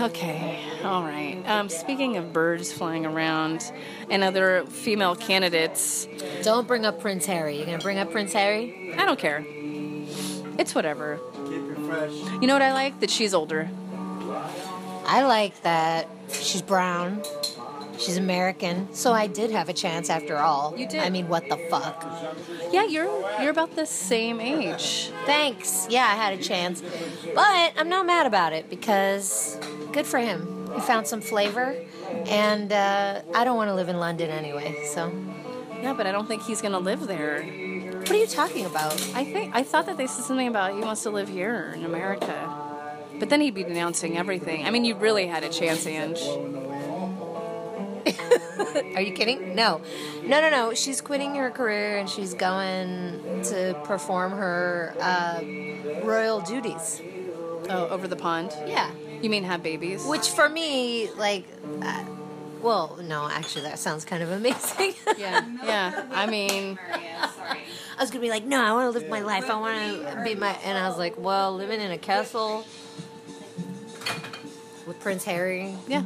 Okay, 0.00 0.58
all 0.82 1.04
right. 1.04 1.40
Um, 1.46 1.68
speaking 1.68 2.16
of 2.16 2.32
birds 2.32 2.72
flying 2.72 3.06
around 3.06 3.70
and 4.10 4.24
other 4.24 4.66
female 4.66 5.14
candidates, 5.14 6.08
Don't 6.42 6.66
bring 6.66 6.84
up 6.84 7.00
Prince 7.00 7.26
Harry. 7.26 7.58
You're 7.58 7.66
going 7.66 7.78
to 7.78 7.84
bring 7.84 7.98
up 7.98 8.10
Prince 8.10 8.32
Harry? 8.32 8.92
I 8.98 9.04
don't 9.06 9.20
care. 9.20 9.44
It's 10.58 10.74
whatever. 10.74 11.20
Keep 11.46 11.70
it 11.70 11.78
fresh. 11.86 12.10
You 12.40 12.48
know 12.48 12.54
what 12.54 12.62
I 12.62 12.72
like? 12.72 12.98
That 12.98 13.10
she's 13.10 13.34
older. 13.34 13.70
I 15.06 15.22
like 15.26 15.62
that 15.62 16.08
she's 16.32 16.60
brown. 16.62 17.22
She's 17.98 18.16
American. 18.16 18.92
So 18.92 19.12
I 19.12 19.26
did 19.26 19.50
have 19.50 19.68
a 19.68 19.72
chance 19.72 20.10
after 20.10 20.36
all. 20.36 20.74
You 20.76 20.86
did. 20.88 21.00
I 21.00 21.10
mean, 21.10 21.28
what 21.28 21.48
the 21.48 21.56
fuck? 21.70 22.04
Yeah, 22.72 22.84
you're 22.84 23.06
you're 23.40 23.50
about 23.50 23.76
the 23.76 23.86
same 23.86 24.40
age. 24.40 25.10
Thanks. 25.26 25.86
Yeah, 25.90 26.02
I 26.04 26.14
had 26.14 26.38
a 26.38 26.42
chance. 26.42 26.82
But 27.34 27.72
I'm 27.76 27.88
not 27.88 28.06
mad 28.06 28.26
about 28.26 28.52
it 28.52 28.68
because 28.68 29.58
good 29.92 30.06
for 30.06 30.18
him. 30.18 30.70
He 30.74 30.80
found 30.80 31.06
some 31.06 31.20
flavor. 31.20 31.76
And 32.26 32.72
uh, 32.72 33.22
I 33.34 33.44
don't 33.44 33.56
want 33.56 33.68
to 33.68 33.74
live 33.74 33.88
in 33.88 33.98
London 33.98 34.30
anyway. 34.30 34.84
So, 34.86 35.12
Yeah, 35.82 35.92
but 35.94 36.06
I 36.06 36.12
don't 36.12 36.26
think 36.26 36.42
he's 36.42 36.62
gonna 36.62 36.78
live 36.78 37.06
there. 37.06 37.42
what 37.42 38.10
are 38.10 38.16
you 38.16 38.26
talking 38.26 38.64
about? 38.66 38.92
I 39.14 39.24
think 39.24 39.54
I 39.54 39.62
thought 39.62 39.86
that 39.86 39.96
they 39.96 40.06
said 40.06 40.24
something 40.24 40.48
about 40.48 40.74
he 40.74 40.80
wants 40.80 41.02
to 41.04 41.10
live 41.10 41.28
here 41.28 41.72
in 41.76 41.84
America. 41.84 42.60
But 43.18 43.28
then 43.30 43.40
he'd 43.40 43.54
be 43.54 43.62
denouncing 43.62 44.16
everything. 44.18 44.64
I 44.66 44.70
mean, 44.70 44.84
you 44.84 44.94
really 44.96 45.26
had 45.28 45.44
a 45.44 45.48
chance, 45.48 45.86
Ange. 45.86 46.18
Are 48.94 49.00
you 49.00 49.12
kidding? 49.12 49.54
No. 49.54 49.80
No, 50.24 50.40
no, 50.40 50.50
no. 50.50 50.74
She's 50.74 51.00
quitting 51.00 51.34
her 51.36 51.50
career 51.50 51.98
and 51.98 52.08
she's 52.08 52.34
going 52.34 53.42
to 53.44 53.78
perform 53.84 54.32
her 54.32 54.94
uh, 55.00 55.40
royal 56.02 56.40
duties. 56.40 57.00
Oh, 57.70 57.88
over 57.88 58.06
the 58.06 58.16
pond. 58.16 58.54
Yeah. 58.66 58.90
You 59.22 59.30
mean 59.30 59.44
have 59.44 59.62
babies? 59.62 60.04
Which 60.04 60.28
for 60.28 60.48
me, 60.48 61.10
like, 61.12 61.46
uh, 61.82 62.04
well, 62.60 62.98
no, 63.02 63.28
actually, 63.28 63.62
that 63.62 63.78
sounds 63.78 64.04
kind 64.04 64.22
of 64.22 64.30
amazing. 64.30 64.94
Yeah, 65.18 65.46
yeah. 65.62 66.06
I 66.12 66.26
mean, 66.26 66.78
I 66.92 68.00
was 68.00 68.10
gonna 68.10 68.20
be 68.20 68.30
like, 68.30 68.44
no, 68.44 68.60
I 68.60 68.72
want 68.72 68.92
to 68.92 68.98
live 68.98 69.08
my 69.08 69.20
life. 69.20 69.48
I 69.48 69.54
want 69.58 70.02
to 70.02 70.22
be 70.24 70.34
my, 70.34 70.50
and 70.64 70.76
I 70.76 70.88
was 70.88 70.98
like, 70.98 71.16
well, 71.16 71.54
living 71.54 71.80
in 71.80 71.90
a 71.92 71.98
castle 71.98 72.66
with 74.86 75.00
Prince 75.00 75.24
Harry 75.24 75.74
yeah. 75.86 76.02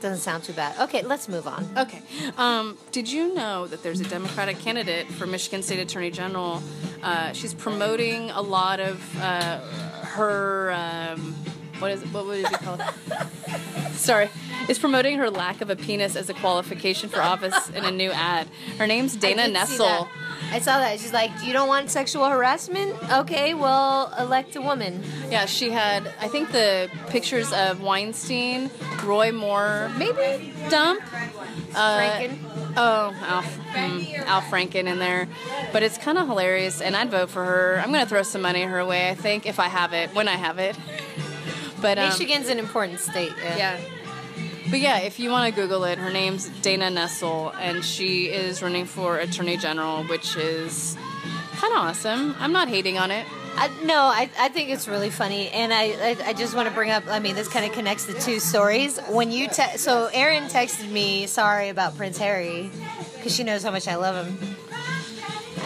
Doesn't 0.00 0.18
sound 0.18 0.44
too 0.44 0.52
bad. 0.52 0.78
Okay, 0.80 1.02
let's 1.02 1.28
move 1.28 1.46
on. 1.46 1.68
Okay. 1.76 2.02
Um, 2.36 2.78
did 2.92 3.10
you 3.10 3.34
know 3.34 3.66
that 3.66 3.82
there's 3.82 4.00
a 4.00 4.08
Democratic 4.08 4.58
candidate 4.58 5.06
for 5.08 5.26
Michigan 5.26 5.62
State 5.62 5.80
Attorney 5.80 6.10
General? 6.10 6.62
Uh, 7.02 7.32
she's 7.32 7.54
promoting 7.54 8.30
a 8.30 8.40
lot 8.40 8.80
of 8.80 9.20
uh, 9.20 9.58
her. 10.02 10.72
Um, 10.72 11.34
what 11.78 11.92
is 11.92 12.02
what 12.12 12.26
would 12.26 12.40
it 12.44 12.50
be 12.50 12.56
called? 12.56 12.82
Sorry, 14.08 14.30
is 14.68 14.78
promoting 14.78 15.18
her 15.18 15.28
lack 15.28 15.60
of 15.60 15.70
a 15.70 15.76
penis 15.76 16.14
as 16.14 16.30
a 16.30 16.34
qualification 16.34 17.08
for 17.08 17.20
office 17.20 17.68
in 17.70 17.84
a 17.84 17.90
new 17.90 18.10
ad. 18.12 18.48
Her 18.78 18.86
name's 18.86 19.16
Dana 19.16 19.42
I 19.42 19.50
Nessel. 19.50 20.08
I 20.52 20.60
saw 20.60 20.78
that. 20.78 21.00
She's 21.00 21.12
like, 21.12 21.32
you 21.44 21.52
don't 21.52 21.68
want 21.68 21.90
sexual 21.90 22.24
harassment? 22.26 22.94
Okay, 23.12 23.54
well, 23.54 24.14
elect 24.18 24.54
a 24.54 24.60
woman. 24.60 25.02
Yeah, 25.30 25.46
she 25.46 25.70
had 25.70 26.06
I 26.20 26.28
think 26.28 26.52
the 26.52 26.88
pictures 27.08 27.52
of 27.52 27.82
Weinstein, 27.82 28.70
Roy 29.04 29.32
Moore, 29.32 29.90
maybe 29.98 30.54
Dump, 30.70 31.02
uh, 31.74 31.98
Franken. 31.98 32.38
Oh, 32.76 33.12
Al, 33.22 33.42
mm, 33.42 34.18
Al 34.26 34.42
Franken 34.42 34.86
in 34.86 35.00
there, 35.00 35.26
but 35.72 35.82
it's 35.82 35.98
kind 35.98 36.18
of 36.18 36.28
hilarious, 36.28 36.80
and 36.80 36.96
I'd 36.96 37.10
vote 37.10 37.30
for 37.30 37.44
her. 37.44 37.82
I'm 37.84 37.90
gonna 37.90 38.06
throw 38.06 38.22
some 38.22 38.42
money 38.42 38.62
her 38.62 38.84
way. 38.86 39.10
I 39.10 39.16
think 39.16 39.44
if 39.44 39.58
I 39.58 39.66
have 39.66 39.92
it, 39.92 40.14
when 40.14 40.28
I 40.28 40.36
have 40.36 40.58
it. 40.58 40.76
But 41.80 41.98
um, 41.98 42.08
Michigan's 42.08 42.48
an 42.48 42.58
important 42.58 43.00
state. 43.00 43.32
yeah. 43.38 43.78
But 44.70 44.80
yeah, 44.80 44.98
if 44.98 45.18
you 45.18 45.30
want 45.30 45.54
to 45.54 45.60
Google 45.60 45.84
it, 45.84 45.98
her 45.98 46.10
name's 46.10 46.48
Dana 46.60 46.90
Nessel, 46.90 47.54
and 47.58 47.82
she 47.82 48.26
is 48.26 48.62
running 48.62 48.84
for 48.84 49.16
Attorney 49.18 49.56
General, 49.56 50.04
which 50.04 50.36
is 50.36 50.94
kind 51.52 51.72
of 51.72 51.78
awesome. 51.78 52.34
I'm 52.38 52.52
not 52.52 52.68
hating 52.68 52.98
on 52.98 53.10
it. 53.10 53.26
I, 53.56 53.70
no, 53.82 53.96
I, 54.02 54.28
I 54.38 54.50
think 54.50 54.68
it's 54.68 54.86
really 54.86 55.08
funny, 55.10 55.48
and 55.48 55.72
I 55.72 55.84
I, 56.10 56.16
I 56.26 56.32
just 56.34 56.54
want 56.54 56.68
to 56.68 56.74
bring 56.74 56.90
up. 56.90 57.04
I 57.08 57.18
mean, 57.18 57.34
this 57.34 57.48
kind 57.48 57.64
of 57.64 57.72
connects 57.72 58.04
the 58.04 58.12
two 58.14 58.40
stories. 58.40 58.98
When 59.08 59.30
you 59.32 59.48
te- 59.48 59.78
so 59.78 60.10
Aaron 60.12 60.44
texted 60.44 60.90
me 60.90 61.26
sorry 61.26 61.70
about 61.70 61.96
Prince 61.96 62.18
Harry 62.18 62.70
because 63.16 63.34
she 63.34 63.42
knows 63.44 63.62
how 63.62 63.70
much 63.70 63.88
I 63.88 63.96
love 63.96 64.26
him, 64.26 64.56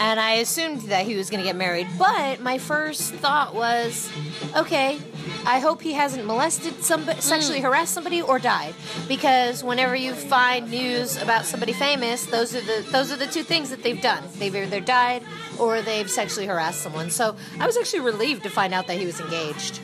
and 0.03 0.19
I 0.19 0.33
assumed 0.33 0.81
that 0.83 1.07
he 1.07 1.15
was 1.15 1.31
going 1.31 1.39
to 1.39 1.49
get 1.49 1.55
married. 1.55 1.87
But 1.97 2.41
my 2.41 2.59
first 2.59 3.15
thought 3.15 3.55
was, 3.55 4.11
okay, 4.57 4.99
I 5.47 5.61
hope 5.61 5.81
he 5.81 5.93
hasn't 5.93 6.27
molested 6.27 6.83
somebody, 6.83 7.21
sexually 7.21 7.61
hmm. 7.61 7.67
harassed 7.67 7.95
somebody, 7.95 8.21
or 8.21 8.41
died. 8.41 8.75
Because 9.07 9.63
whenever 9.63 9.95
you 9.95 10.13
find 10.15 10.69
news 10.69 11.23
about 11.23 11.45
somebody 11.45 11.73
famous, 11.73 12.27
those 12.27 12.53
are 12.57 12.61
the 12.61 12.85
those 12.91 13.13
are 13.13 13.17
the 13.17 13.29
two 13.29 13.45
things 13.45 13.71
that 13.71 13.85
they've 13.85 14.01
done. 14.01 14.25
They've 14.39 14.55
either 14.55 14.81
died 14.81 15.23
or 15.61 15.83
they've 15.83 16.11
sexually 16.11 16.47
harassed 16.47 16.81
someone. 16.81 17.11
So 17.11 17.37
I 17.61 17.67
was 17.67 17.77
actually 17.77 18.01
relieved 18.01 18.43
to 18.43 18.51
find 18.51 18.75
out 18.75 18.89
that 18.89 18.99
he 18.99 19.07
was 19.07 19.21
engaged. 19.21 19.79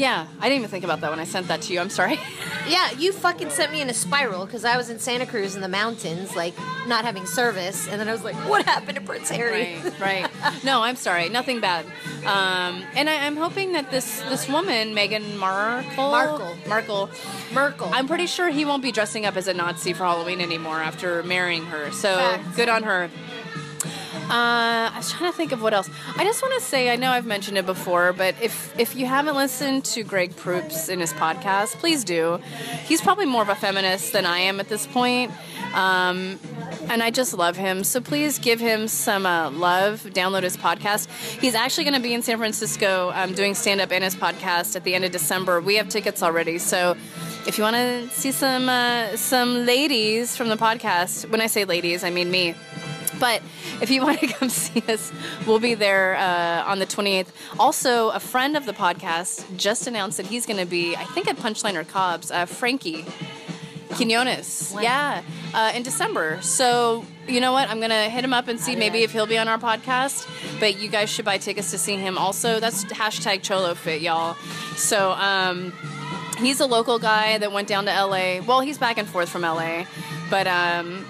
Yeah, 0.00 0.26
I 0.40 0.48
didn't 0.48 0.60
even 0.60 0.70
think 0.70 0.84
about 0.84 1.02
that 1.02 1.10
when 1.10 1.20
I 1.20 1.24
sent 1.24 1.48
that 1.48 1.60
to 1.62 1.72
you. 1.74 1.80
I'm 1.80 1.90
sorry. 1.90 2.18
Yeah, 2.68 2.90
you 2.92 3.10
fucking 3.12 3.50
sent 3.50 3.72
me 3.72 3.80
in 3.80 3.88
a 3.88 3.94
spiral 3.94 4.44
because 4.44 4.66
I 4.66 4.76
was 4.76 4.90
in 4.90 4.98
Santa 4.98 5.24
Cruz 5.24 5.56
in 5.56 5.62
the 5.62 5.68
mountains, 5.68 6.36
like 6.36 6.54
not 6.86 7.04
having 7.06 7.24
service, 7.24 7.88
and 7.88 7.98
then 7.98 8.06
I 8.06 8.12
was 8.12 8.22
like, 8.22 8.36
"What 8.48 8.64
happened 8.66 8.96
to 8.96 9.00
Prince 9.02 9.30
Harry?" 9.30 9.80
right, 9.82 10.00
right. 10.00 10.62
No, 10.62 10.82
I'm 10.82 10.94
sorry. 10.94 11.30
Nothing 11.30 11.60
bad. 11.60 11.86
Um, 12.26 12.84
and 12.94 13.08
I, 13.08 13.26
I'm 13.26 13.36
hoping 13.36 13.72
that 13.72 13.90
this 13.90 14.20
this 14.28 14.46
woman, 14.46 14.94
Meghan 14.94 15.36
Markle, 15.36 16.10
Markle. 16.10 16.56
Markle, 16.68 17.10
Merkel. 17.52 17.90
I'm 17.92 18.06
pretty 18.06 18.26
sure 18.26 18.50
he 18.50 18.66
won't 18.66 18.82
be 18.82 18.92
dressing 18.92 19.24
up 19.24 19.36
as 19.36 19.48
a 19.48 19.54
Nazi 19.54 19.94
for 19.94 20.04
Halloween 20.04 20.40
anymore 20.40 20.80
after 20.80 21.22
marrying 21.22 21.64
her. 21.64 21.90
So 21.92 22.14
Facts. 22.14 22.56
good 22.56 22.68
on 22.68 22.82
her. 22.82 23.10
Uh, 24.30 24.88
I 24.92 24.92
was 24.96 25.10
trying 25.10 25.32
to 25.32 25.36
think 25.36 25.50
of 25.50 25.60
what 25.60 25.74
else. 25.74 25.90
I 26.16 26.22
just 26.22 26.40
want 26.40 26.54
to 26.54 26.60
say, 26.60 26.90
I 26.90 26.94
know 26.94 27.10
I've 27.10 27.26
mentioned 27.26 27.58
it 27.58 27.66
before, 27.66 28.12
but 28.12 28.36
if 28.40 28.72
if 28.78 28.94
you 28.94 29.06
haven't 29.06 29.34
listened 29.34 29.84
to 29.86 30.04
Greg 30.04 30.36
Proops 30.36 30.88
in 30.88 31.00
his 31.00 31.12
podcast, 31.12 31.74
please 31.78 32.04
do. 32.04 32.38
He's 32.84 33.00
probably 33.00 33.26
more 33.26 33.42
of 33.42 33.48
a 33.48 33.56
feminist 33.56 34.12
than 34.12 34.26
I 34.26 34.38
am 34.38 34.60
at 34.60 34.68
this 34.68 34.86
point. 34.86 35.32
Um, 35.74 36.38
and 36.88 37.02
I 37.02 37.10
just 37.10 37.34
love 37.34 37.56
him. 37.56 37.82
So 37.82 38.00
please 38.00 38.38
give 38.38 38.60
him 38.60 38.86
some 38.86 39.26
uh, 39.26 39.50
love. 39.50 40.02
Download 40.02 40.44
his 40.44 40.56
podcast. 40.56 41.08
He's 41.40 41.56
actually 41.56 41.84
going 41.84 41.94
to 41.94 42.00
be 42.00 42.14
in 42.14 42.22
San 42.22 42.38
Francisco 42.38 43.10
um, 43.14 43.34
doing 43.34 43.54
stand 43.54 43.80
up 43.80 43.90
in 43.90 44.02
his 44.02 44.14
podcast 44.14 44.76
at 44.76 44.84
the 44.84 44.94
end 44.94 45.04
of 45.04 45.10
December. 45.10 45.60
We 45.60 45.74
have 45.74 45.88
tickets 45.88 46.22
already. 46.22 46.58
So 46.58 46.96
if 47.48 47.58
you 47.58 47.64
want 47.64 47.76
to 47.76 48.08
see 48.10 48.30
some 48.30 48.68
uh, 48.68 49.16
some 49.16 49.66
ladies 49.66 50.36
from 50.36 50.48
the 50.48 50.56
podcast, 50.56 51.28
when 51.30 51.40
I 51.40 51.48
say 51.48 51.64
ladies, 51.64 52.04
I 52.04 52.10
mean 52.10 52.30
me. 52.30 52.54
But 53.20 53.42
if 53.80 53.90
you 53.90 54.02
want 54.02 54.18
to 54.20 54.26
come 54.32 54.48
see 54.48 54.82
us, 54.88 55.12
we'll 55.46 55.60
be 55.60 55.74
there 55.74 56.16
uh, 56.16 56.64
on 56.66 56.80
the 56.80 56.86
28th. 56.86 57.28
Also, 57.58 58.08
a 58.08 58.18
friend 58.18 58.56
of 58.56 58.66
the 58.66 58.72
podcast 58.72 59.44
just 59.56 59.86
announced 59.86 60.16
that 60.16 60.26
he's 60.26 60.46
going 60.46 60.58
to 60.58 60.66
be, 60.66 60.96
I 60.96 61.04
think, 61.04 61.28
at 61.28 61.36
Punchline 61.36 61.76
or 61.76 61.84
Cobb's, 61.84 62.30
uh, 62.30 62.46
Frankie 62.46 63.04
Quinones. 63.90 64.72
When? 64.72 64.84
Yeah, 64.84 65.22
uh, 65.52 65.72
in 65.74 65.82
December. 65.82 66.40
So, 66.42 67.04
you 67.28 67.40
know 67.40 67.52
what? 67.52 67.68
I'm 67.68 67.78
going 67.78 67.90
to 67.90 68.08
hit 68.08 68.24
him 68.24 68.32
up 68.32 68.48
and 68.48 68.58
see 68.58 68.74
maybe 68.76 69.02
if 69.02 69.12
he'll 69.12 69.26
be 69.26 69.38
on 69.38 69.48
our 69.48 69.58
podcast. 69.58 70.26
But 70.58 70.80
you 70.80 70.88
guys 70.88 71.10
should 71.10 71.24
buy 71.24 71.38
tickets 71.38 71.70
to 71.72 71.78
see 71.78 71.96
him 71.96 72.16
also. 72.16 72.60
That's 72.60 72.84
hashtag 72.84 73.42
Cholo 73.42 73.74
Fit, 73.74 74.00
y'all. 74.00 74.34
So, 74.76 75.12
um, 75.12 75.72
he's 76.38 76.60
a 76.60 76.66
local 76.66 76.98
guy 76.98 77.38
that 77.38 77.52
went 77.52 77.68
down 77.68 77.84
to 77.86 77.92
LA. 77.92 78.40
Well, 78.40 78.60
he's 78.60 78.78
back 78.78 78.96
and 78.96 79.08
forth 79.08 79.28
from 79.28 79.42
LA. 79.42 79.84
But, 80.30 80.46
um, 80.46 81.04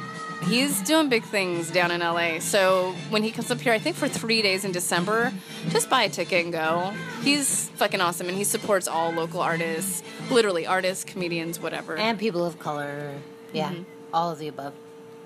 he's 0.44 0.80
doing 0.82 1.08
big 1.08 1.24
things 1.24 1.70
down 1.70 1.90
in 1.90 2.00
LA. 2.00 2.38
So 2.40 2.94
when 3.10 3.22
he 3.22 3.30
comes 3.30 3.50
up 3.50 3.60
here, 3.60 3.72
I 3.72 3.78
think 3.78 3.96
for 3.96 4.08
three 4.08 4.42
days 4.42 4.64
in 4.64 4.72
December, 4.72 5.32
just 5.68 5.88
buy 5.90 6.02
a 6.04 6.08
ticket 6.08 6.44
and 6.44 6.52
go. 6.52 6.92
He's 7.22 7.68
fucking 7.70 8.00
awesome, 8.00 8.28
and 8.28 8.36
he 8.36 8.44
supports 8.44 8.88
all 8.88 9.10
local 9.12 9.40
artists, 9.40 10.02
literally 10.30 10.66
artists, 10.66 11.04
comedians, 11.04 11.60
whatever. 11.60 11.96
And 11.96 12.18
people 12.18 12.44
of 12.44 12.58
color. 12.58 13.14
Yeah, 13.52 13.70
Mm-hmm. 13.70 13.82
all 14.14 14.30
of 14.30 14.38
the 14.38 14.48
above. 14.48 14.72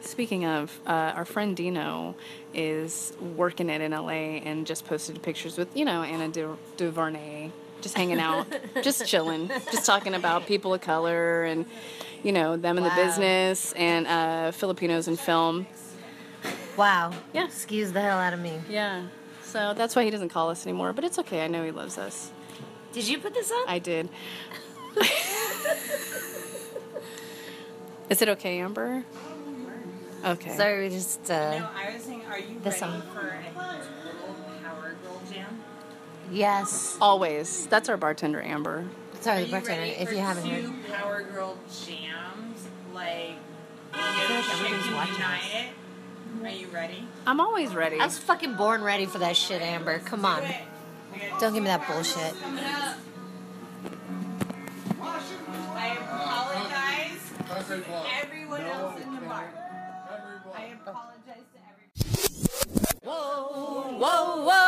Speaking 0.00 0.44
of, 0.44 0.81
uh, 0.87 0.90
our 1.14 1.24
friend 1.24 1.57
Dino 1.57 2.14
is 2.53 3.14
working 3.37 3.70
it 3.70 3.81
in 3.81 3.92
LA 3.92 4.38
and 4.44 4.66
just 4.66 4.87
posted 4.87 5.22
pictures 5.22 5.57
with, 5.57 5.74
you 5.74 5.85
know, 5.87 6.03
Ava 6.05 6.57
DuVernay, 6.77 7.50
just 7.85 7.97
hanging 7.97 8.18
out, 8.18 8.47
just 8.83 9.07
chilling, 9.07 9.49
just 9.70 9.85
talking 9.87 10.14
about 10.14 10.47
people 10.47 10.73
of 10.75 10.81
color 10.81 11.44
and, 11.44 11.66
you 12.25 12.33
know, 12.33 12.57
them 12.57 12.79
in 12.79 12.83
the 12.83 12.90
business 12.97 13.73
and 13.75 14.07
uh, 14.07 14.51
Filipinos 14.51 15.07
in 15.07 15.16
film. 15.16 15.66
Wow. 16.77 17.12
Yeah. 17.33 17.44
Excuse 17.44 17.92
the 17.92 18.01
hell 18.01 18.18
out 18.18 18.33
of 18.33 18.40
me. 18.40 18.59
Yeah. 18.68 19.05
So 19.42 19.75
that's 19.75 19.94
why 19.94 20.03
he 20.05 20.11
doesn't 20.11 20.31
call 20.31 20.49
us 20.51 20.66
anymore, 20.66 20.92
but 20.94 21.05
it's 21.05 21.18
okay. 21.20 21.44
I 21.44 21.47
know 21.47 21.62
he 21.62 21.70
loves 21.70 21.99
us. 21.99 22.33
Did 22.92 23.07
you 23.07 23.18
put 23.18 23.35
this 23.35 23.53
on? 23.53 23.68
I 23.68 23.79
did. 23.79 24.09
Is 28.09 28.23
it 28.23 28.29
okay, 28.31 28.59
Amber? 28.61 29.05
Okay. 30.25 30.57
Sorry, 30.57 30.88
we 30.88 30.94
just. 30.94 31.29
No, 31.29 31.35
Uh, 31.35 31.68
I 31.77 31.92
was 31.94 32.03
saying, 32.03 32.23
are 32.31 32.38
you 32.38 32.59
This 32.61 32.81
ready 32.81 32.92
song. 32.92 33.03
for 33.12 33.37
yes. 36.31 36.97
Always. 37.01 37.67
That's 37.67 37.89
our 37.89 37.97
bartender, 37.97 38.43
Amber. 38.43 38.85
Sorry, 39.21 39.39
Are 39.39 39.41
you 39.47 39.51
bartender, 39.51 39.81
ready 39.83 39.93
if 39.93 40.09
for 40.09 40.15
you 40.15 40.21
haven't 40.21 40.45
two 40.45 40.51
heard. 40.51 40.93
Power 40.93 41.23
Girl 41.23 41.57
jams? 41.87 42.69
Like, 42.93 43.37
feel 43.93 44.03
no 44.29 44.35
like 44.35 44.45
chick 44.45 44.55
everybody's 44.65 44.93
watching 44.95 45.23
us. 45.23 45.41
Are 46.43 46.49
you 46.51 46.67
ready? 46.69 47.07
I'm 47.27 47.41
always 47.41 47.75
ready. 47.75 47.99
I 48.01 48.05
was 48.05 48.19
fucking 48.19 48.55
born 48.57 48.83
ready 48.83 49.07
for 49.07 49.19
that 49.19 49.37
shit, 49.37 49.63
Amber. 49.63 49.99
Come 50.01 50.25
on. 50.27 50.41
Do 50.43 50.47
it. 50.49 50.55
We 51.13 51.19
gotta 51.21 51.41
Don't 51.41 51.55
give 51.55 51.63
me 51.63 51.69
that 51.71 51.87
bullshit. 51.87 52.35
I 55.77 55.97
apologize 56.01 57.33
to 57.69 58.03
everyone 58.23 58.61
else 58.63 59.01
in 59.01 59.15
the 59.15 59.21
bar. 59.23 59.49
I 60.57 60.65
apologize 60.87 61.47
to 61.55 61.61
everyone. 61.71 63.05
Whoa, 63.05 63.99
whoa, 63.99 64.43
whoa, 64.45 64.45
whoa. 64.45 64.63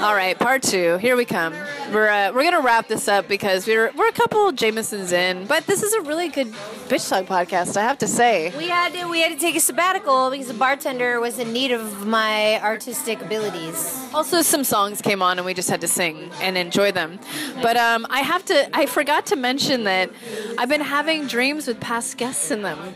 All 0.00 0.14
right, 0.14 0.38
part 0.38 0.62
two. 0.62 0.96
Here 0.96 1.14
we 1.14 1.26
come. 1.26 1.52
We're 1.92 2.08
uh, 2.08 2.32
we're 2.32 2.42
gonna 2.42 2.62
wrap 2.62 2.88
this 2.88 3.06
up 3.06 3.28
because 3.28 3.66
we're 3.66 3.92
we're 3.94 4.08
a 4.08 4.12
couple 4.12 4.50
Jamesons 4.50 5.12
in, 5.12 5.46
but 5.46 5.66
this 5.66 5.82
is 5.82 5.92
a 5.92 6.00
really 6.00 6.28
good 6.28 6.46
bitch 6.88 7.06
talk 7.06 7.26
podcast. 7.26 7.76
I 7.76 7.82
have 7.82 7.98
to 7.98 8.06
say. 8.06 8.50
We 8.56 8.68
had 8.68 8.94
to 8.94 9.04
we 9.08 9.20
had 9.20 9.30
to 9.30 9.38
take 9.38 9.56
a 9.56 9.60
sabbatical 9.60 10.30
because 10.30 10.46
the 10.46 10.54
bartender 10.54 11.20
was 11.20 11.38
in 11.38 11.52
need 11.52 11.70
of 11.72 12.06
my 12.06 12.58
artistic 12.62 13.20
abilities. 13.20 14.02
Also, 14.14 14.40
some 14.40 14.64
songs 14.64 15.02
came 15.02 15.20
on 15.20 15.38
and 15.38 15.44
we 15.44 15.52
just 15.52 15.68
had 15.68 15.82
to 15.82 15.88
sing 15.88 16.30
and 16.40 16.56
enjoy 16.56 16.92
them. 16.92 17.20
But 17.60 17.76
um, 17.76 18.06
I 18.08 18.20
have 18.20 18.42
to. 18.46 18.74
I 18.74 18.86
forgot 18.86 19.26
to 19.26 19.36
mention 19.36 19.84
that 19.84 20.10
I've 20.56 20.70
been 20.70 20.80
having 20.80 21.26
dreams 21.26 21.66
with 21.66 21.78
past 21.78 22.16
guests 22.16 22.50
in 22.50 22.62
them. 22.62 22.94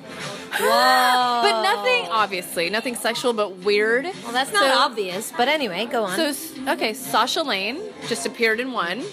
Whoa. 0.60 1.40
But 1.42 1.62
nothing, 1.62 2.06
obviously, 2.10 2.70
nothing 2.70 2.94
sexual, 2.96 3.32
but 3.32 3.56
weird. 3.58 4.04
Well, 4.22 4.32
that's 4.32 4.52
not 4.52 4.62
So- 4.64 4.78
obvious, 4.78 5.32
but 5.36 5.48
anyway, 5.48 5.86
go 5.86 6.04
on. 6.04 6.16
So 6.32 6.32
okay, 6.72 6.92
Sasha 6.94 7.42
Lane 7.42 7.80
just 8.08 8.26
appeared 8.26 8.60
in 8.60 8.72
one. 8.72 9.04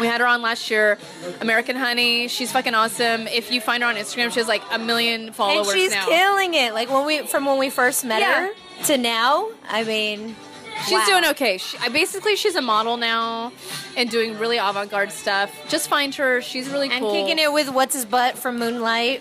We 0.00 0.06
had 0.06 0.20
her 0.20 0.26
on 0.28 0.42
last 0.42 0.70
year. 0.70 0.96
American 1.40 1.74
Honey, 1.76 2.28
she's 2.28 2.52
fucking 2.52 2.74
awesome. 2.74 3.26
If 3.26 3.50
you 3.50 3.60
find 3.60 3.82
her 3.82 3.88
on 3.88 3.96
Instagram, 3.96 4.30
she 4.32 4.38
has 4.38 4.46
like 4.48 4.62
a 4.70 4.78
million 4.78 5.32
followers 5.32 5.68
and 5.68 5.76
she's 5.76 5.90
now. 5.92 6.06
killing 6.06 6.54
it. 6.54 6.72
Like 6.72 6.88
when 6.88 7.04
we 7.04 7.26
from 7.26 7.46
when 7.46 7.58
we 7.58 7.68
first 7.68 8.04
met 8.04 8.20
Yeah. 8.20 8.46
her 8.48 8.84
to 8.86 8.96
now. 8.98 9.48
I 9.68 9.82
mean, 9.82 10.36
She's 10.84 10.92
wow. 10.92 11.04
doing 11.06 11.24
okay. 11.30 11.58
She, 11.58 11.76
I 11.78 11.88
basically 11.88 12.36
she's 12.36 12.54
a 12.54 12.62
model 12.62 12.96
now 12.96 13.50
and 13.96 14.08
doing 14.08 14.38
really 14.38 14.58
avant-garde 14.58 15.10
stuff. 15.10 15.50
Just 15.68 15.88
find 15.88 16.14
her. 16.14 16.40
She's 16.42 16.68
really 16.68 16.88
And 16.88 17.00
cool. 17.00 17.10
kicking 17.10 17.40
it 17.40 17.52
with 17.52 17.68
what's 17.68 17.94
his 17.96 18.04
butt 18.04 18.38
from 18.38 18.60
Moonlight. 18.60 19.20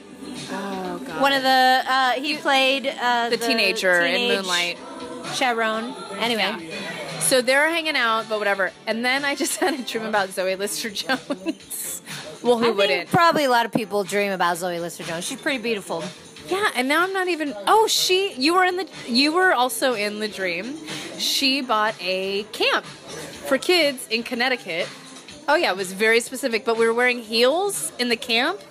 Oh. 0.52 0.77
One 1.20 1.34
of 1.34 1.44
the 1.44 1.84
uh, 1.88 2.12
he 2.12 2.38
played 2.38 2.88
uh, 2.88 3.30
the, 3.30 3.38
teenager 3.38 4.02
in 4.02 4.28
Moonlight. 4.28 4.78
Chiron. 5.36 5.94
Anyway, 6.20 6.42
Yeah. 6.42 7.20
So 7.20 7.42
they're 7.42 7.70
hanging 7.70 7.98
out, 7.98 8.30
but 8.30 8.40
whatever. 8.40 8.72
And 8.86 9.04
then 9.04 9.26
I 9.26 9.36
just 9.36 9.60
had 9.60 9.74
a 9.74 9.84
dream 9.84 10.06
about 10.06 10.30
Zoe 10.30 10.56
Lister 10.56 10.90
Jones. 10.90 12.02
well, 12.44 12.58
who 12.58 12.68
I 12.68 12.72
wouldn't? 12.72 13.10
probably 13.10 13.44
a 13.44 13.50
lot 13.50 13.66
of 13.66 13.74
people 13.74 14.04
dream 14.04 14.32
about 14.32 14.58
Zoe 14.58 14.80
Lister 14.80 15.04
Jones. 15.04 15.26
She's 15.26 15.42
pretty 15.42 15.62
beautiful. 15.62 16.04
Yeah, 16.48 16.70
and 16.76 16.88
now 16.88 17.04
I'm 17.04 17.12
not 17.12 17.28
even. 17.28 17.54
Oh, 17.68 17.88
she. 17.88 18.34
You 18.34 18.54
were 18.54 18.64
in 18.64 18.78
the. 18.78 18.88
You 19.08 19.34
were 19.34 19.54
also 19.54 19.94
in 19.96 20.20
the 20.20 20.28
dream. 20.30 20.78
She 21.18 21.62
bought 21.62 21.96
a 22.00 22.44
camp 22.54 22.86
for 22.86 23.58
kids 23.58 24.08
in 24.10 24.24
Connecticut. 24.24 24.88
Oh 25.50 25.56
yeah, 25.56 25.72
it 25.72 25.78
was 25.78 25.92
very 25.92 26.22
specific. 26.22 26.64
But 26.64 26.78
we 26.78 26.86
were 26.86 26.94
wearing 26.94 27.20
heels 27.20 27.92
in 28.00 28.08
the 28.08 28.16
camp, 28.16 28.62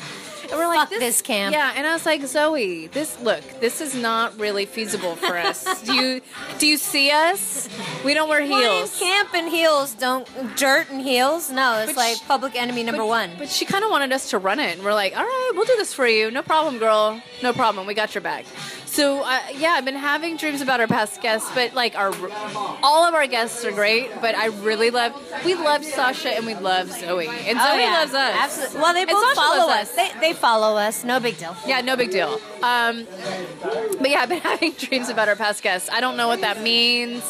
and 0.51 0.59
we're 0.59 0.67
like, 0.67 0.89
Fuck 0.89 0.99
this 0.99 1.23
camp. 1.23 1.53
Yeah, 1.53 1.73
and 1.77 1.87
I 1.87 1.93
was 1.93 2.07
like, 2.07 2.23
Zoe, 2.27 2.87
this 2.89 3.19
look, 3.21 3.43
this 3.61 3.81
is 3.81 3.95
not 3.95 4.39
really 4.39 4.67
feasible 4.67 5.17
for 5.17 5.37
us. 5.37 5.83
do 5.87 5.95
you 5.95 6.21
do 6.59 6.67
you 6.67 6.77
see 6.77 7.11
us? 7.11 7.69
We 8.05 8.15
don't 8.15 8.29
wear 8.29 8.43
heels. 8.43 8.99
camp 8.99 9.35
and 9.35 9.49
heels 9.49 9.95
don't 9.95 10.29
dirt 10.57 10.91
and 10.91 11.01
heels. 11.01 11.51
No, 11.51 11.79
it's 11.79 11.93
But 11.93 11.97
like 11.97 12.17
sh- 12.17 12.27
public 12.27 12.55
enemy 12.57 12.83
number 12.83 13.03
but, 13.03 13.09
one. 13.09 13.31
But 13.39 13.49
she 13.49 13.65
kind 13.65 13.85
of 13.85 13.91
wanted 13.91 14.13
us 14.13 14.31
to 14.31 14.39
run 14.39 14.59
it, 14.61 14.77
and 14.77 14.85
we're 14.85 14.95
like, 14.95 15.17
all 15.17 15.25
right, 15.25 15.53
we'll 15.55 15.65
do 15.65 15.77
this 15.77 15.93
for 15.95 16.07
you. 16.07 16.31
No 16.31 16.43
problem, 16.43 16.79
girl. 16.79 17.21
No 17.43 17.53
problem. 17.53 17.87
We 17.87 17.95
got 17.95 18.15
your 18.15 18.23
back. 18.23 18.45
So 18.97 19.21
uh, 19.21 19.41
yeah, 19.55 19.73
I've 19.73 19.85
been 19.85 19.95
having 19.95 20.39
dreams 20.39 20.63
about 20.63 20.81
our 20.81 20.87
past 20.87 21.21
guests, 21.21 21.51
but 21.55 21.75
like 21.75 21.95
our 21.97 22.15
all 22.83 23.05
of 23.05 23.13
our 23.13 23.27
guests 23.27 23.63
are 23.67 23.71
great. 23.71 24.09
But 24.23 24.35
I 24.35 24.47
really 24.47 24.89
love 24.89 25.13
we 25.45 25.55
love 25.55 25.85
Sasha 25.85 26.31
and 26.31 26.47
we 26.47 26.55
love 26.55 26.91
Zoe, 26.91 27.27
and 27.29 27.59
Zoe 27.59 27.69
Oh, 27.73 27.77
yeah. 27.77 27.93
loves 27.93 28.15
us. 28.15 28.37
Absolutely. 28.39 28.81
Well, 28.81 28.95
they 28.95 29.03
And 29.03 29.11
both 29.11 29.23
Sasha 29.35 29.35
follow 29.37 29.67
loves 29.67 29.91
us. 29.91 29.95
They, 29.97 30.11
they 30.21 30.33
follow 30.33 30.77
us. 30.79 31.05
No 31.05 31.21
big 31.21 31.37
deal. 31.37 31.55
Yeah, 31.67 31.83
no 31.83 31.95
big 31.95 32.11
deal. 32.11 32.41
Um, 32.63 33.07
but 34.01 34.09
yeah, 34.09 34.21
I've 34.21 34.31
been 34.31 34.41
having 34.53 34.73
dreams 34.73 35.11
about 35.11 35.29
our 35.29 35.37
past 35.37 35.63
guests. 35.63 35.91
I 35.93 36.01
don't 36.01 36.17
know 36.17 36.29
what 36.29 36.41
that 36.41 36.63
means. 36.63 37.23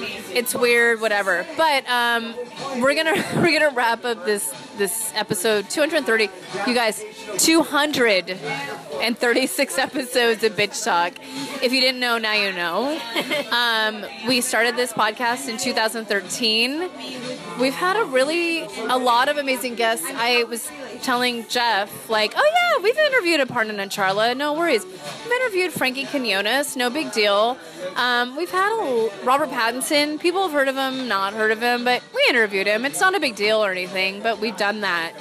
It's 0.00 0.54
weird, 0.54 1.00
whatever. 1.00 1.44
But 1.56 1.84
um, 1.88 2.34
we're 2.80 2.94
gonna 2.94 3.24
we're 3.36 3.58
gonna 3.58 3.74
wrap 3.74 4.04
up 4.04 4.24
this 4.24 4.52
this 4.76 5.12
episode 5.14 5.68
230. 5.70 6.28
You 6.66 6.74
guys, 6.74 7.02
236 7.38 9.78
episodes 9.78 10.44
of 10.44 10.52
Bitch 10.52 10.84
Talk. 10.84 11.14
If 11.62 11.72
you 11.72 11.80
didn't 11.80 12.00
know, 12.00 12.18
now 12.18 12.34
you 12.34 12.52
know. 12.52 13.00
Um, 13.50 14.04
we 14.26 14.40
started 14.40 14.74
this 14.76 14.92
podcast 14.92 15.48
in 15.48 15.56
2013. 15.56 16.90
We've 17.58 17.74
had 17.74 17.96
a 17.96 18.04
really 18.04 18.62
a 18.88 18.98
lot 18.98 19.28
of 19.28 19.36
amazing 19.38 19.74
guests. 19.74 20.06
I 20.14 20.44
was 20.44 20.70
telling 21.02 21.46
Jeff, 21.48 22.08
like, 22.10 22.32
oh 22.36 22.50
yeah, 22.52 22.82
we've 22.82 22.98
interviewed 22.98 23.40
a 23.40 23.46
Aparna 23.46 23.70
Nancherla, 23.74 24.36
no 24.36 24.52
worries. 24.52 24.84
We've 24.84 25.32
interviewed 25.32 25.72
Frankie 25.72 26.04
Quinones, 26.04 26.76
no 26.76 26.90
big 26.90 27.12
deal. 27.12 27.56
Um, 27.96 28.36
we've 28.36 28.50
had 28.50 28.70
a, 28.72 29.10
Robert 29.24 29.50
Pattinson. 29.50 30.20
People 30.20 30.42
have 30.42 30.52
heard 30.52 30.68
of 30.68 30.76
him, 30.76 31.08
not 31.08 31.32
heard 31.32 31.50
of 31.50 31.60
him, 31.60 31.84
but 31.84 32.02
we 32.14 32.24
interviewed 32.28 32.66
him. 32.66 32.84
It's 32.84 33.00
not 33.00 33.14
a 33.14 33.20
big 33.20 33.36
deal 33.36 33.64
or 33.64 33.70
anything, 33.70 34.22
but 34.22 34.38
we've 34.38 34.56
done 34.56 34.80
that. 34.82 35.14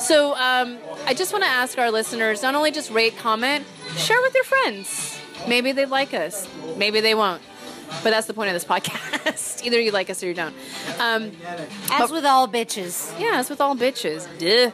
So 0.00 0.34
um, 0.34 0.78
I 1.06 1.14
just 1.14 1.32
want 1.32 1.44
to 1.44 1.50
ask 1.50 1.78
our 1.78 1.90
listeners 1.90 2.42
not 2.42 2.54
only 2.54 2.70
just 2.70 2.90
rate, 2.90 3.16
comment, 3.18 3.64
share 3.96 4.20
with 4.22 4.34
your 4.34 4.44
friends. 4.44 5.20
Maybe 5.46 5.72
they 5.72 5.86
like 5.86 6.14
us, 6.14 6.48
maybe 6.76 7.00
they 7.00 7.14
won't. 7.14 7.42
But 8.02 8.10
that's 8.10 8.26
the 8.26 8.34
point 8.34 8.48
of 8.48 8.54
this 8.54 8.64
podcast. 8.64 9.62
Either 9.66 9.80
you 9.80 9.90
like 9.90 10.10
us 10.10 10.22
or 10.22 10.26
you 10.26 10.34
don't. 10.34 10.54
Um, 10.98 11.32
As 11.90 12.10
with 12.10 12.24
all 12.24 12.46
bitches. 12.46 13.18
yeah, 13.18 13.40
it's 13.40 13.50
with 13.50 13.60
all 13.60 13.74
bitches. 13.74 14.26
Duh. 14.38 14.72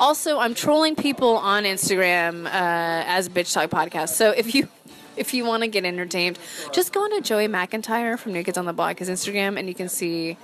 Also, 0.00 0.38
I'm 0.38 0.54
trolling 0.54 0.96
people 0.96 1.36
on 1.36 1.64
Instagram 1.64 2.46
uh, 2.46 2.50
as 2.50 3.28
Bitch 3.28 3.52
Talk 3.52 3.70
Podcast. 3.70 4.10
So 4.10 4.30
if 4.30 4.54
you 4.54 4.68
if 5.16 5.34
you 5.34 5.44
want 5.44 5.62
to 5.62 5.68
get 5.68 5.84
entertained, 5.84 6.38
just 6.72 6.92
go 6.92 7.04
on 7.04 7.10
to 7.10 7.20
Joey 7.20 7.48
McIntyre 7.48 8.18
from 8.18 8.32
New 8.32 8.42
Kids 8.42 8.58
on 8.58 8.64
the 8.64 8.72
Block, 8.72 8.98
his 8.98 9.08
Instagram, 9.08 9.58
and 9.58 9.68
you 9.68 9.74
can 9.74 9.88
see 9.88 10.36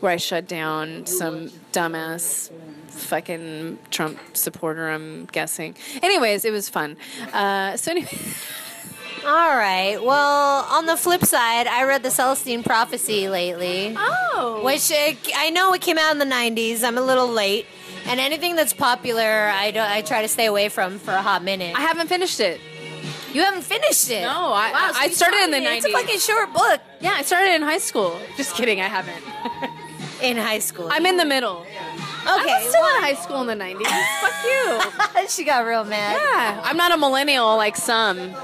where 0.00 0.12
I 0.12 0.16
shut 0.16 0.46
down 0.46 1.06
some 1.06 1.50
dumbass 1.72 2.50
fucking 2.88 3.78
Trump 3.90 4.18
supporter. 4.34 4.88
I'm 4.88 5.26
guessing. 5.26 5.74
Anyways, 6.02 6.44
it 6.44 6.52
was 6.52 6.68
fun. 6.68 6.96
Uh, 7.32 7.76
so 7.76 7.90
anyway. 7.90 8.08
All 9.24 9.56
right. 9.56 9.96
Well, 10.02 10.64
on 10.70 10.86
the 10.86 10.96
flip 10.96 11.24
side, 11.24 11.66
I 11.66 11.84
read 11.84 12.02
the 12.02 12.10
Celestine 12.10 12.62
Prophecy 12.64 13.28
lately. 13.28 13.94
Oh. 13.96 14.60
Which 14.64 14.90
uh, 14.92 15.12
I 15.34 15.50
know 15.50 15.72
it 15.72 15.80
came 15.80 15.98
out 15.98 16.12
in 16.12 16.18
the 16.18 16.24
90s. 16.24 16.82
I'm 16.84 16.98
a 16.98 17.02
little 17.02 17.28
late. 17.28 17.66
And 18.06 18.20
anything 18.20 18.54
that's 18.54 18.72
popular, 18.72 19.48
I, 19.52 19.70
don't, 19.72 19.88
I 19.88 20.02
try 20.02 20.22
to 20.22 20.28
stay 20.28 20.46
away 20.46 20.68
from 20.68 20.98
for 20.98 21.10
a 21.12 21.22
hot 21.22 21.42
minute. 21.42 21.74
I 21.76 21.80
haven't 21.80 22.06
finished 22.08 22.38
it. 22.38 22.60
you 23.32 23.42
haven't 23.42 23.62
finished 23.62 24.10
it. 24.10 24.22
No, 24.22 24.28
I- 24.52 24.70
wow, 24.70 24.92
I 24.94 25.08
started 25.08 25.40
in 25.42 25.50
the 25.50 25.58
90s. 25.58 25.76
It's 25.78 25.86
a 25.86 25.92
fucking 25.92 26.18
short 26.20 26.52
book 26.52 26.80
Yeah, 27.00 27.14
I 27.16 27.22
started 27.22 27.54
in 27.54 27.62
high 27.62 27.78
school. 27.78 28.18
Just 28.36 28.54
kidding, 28.54 28.80
I 28.80 28.84
haven't. 28.88 29.24
in 30.22 30.36
high 30.36 30.60
school. 30.60 30.88
I'm 30.90 31.04
in 31.04 31.16
the 31.16 31.24
middle. 31.24 31.66
I 32.26 32.40
okay. 32.40 32.64
was 32.64 32.68
still 32.68 32.84
in 32.84 33.02
high 33.02 33.14
school 33.14 33.40
in 33.40 33.46
the 33.46 33.64
90s. 33.64 33.86
Fuck 34.20 35.22
you. 35.22 35.28
she 35.28 35.44
got 35.44 35.64
real 35.64 35.84
mad. 35.84 36.20
Yeah, 36.20 36.60
I'm 36.64 36.76
not 36.76 36.92
a 36.92 36.96
millennial 36.96 37.56
like 37.56 37.76
some. 37.76 38.34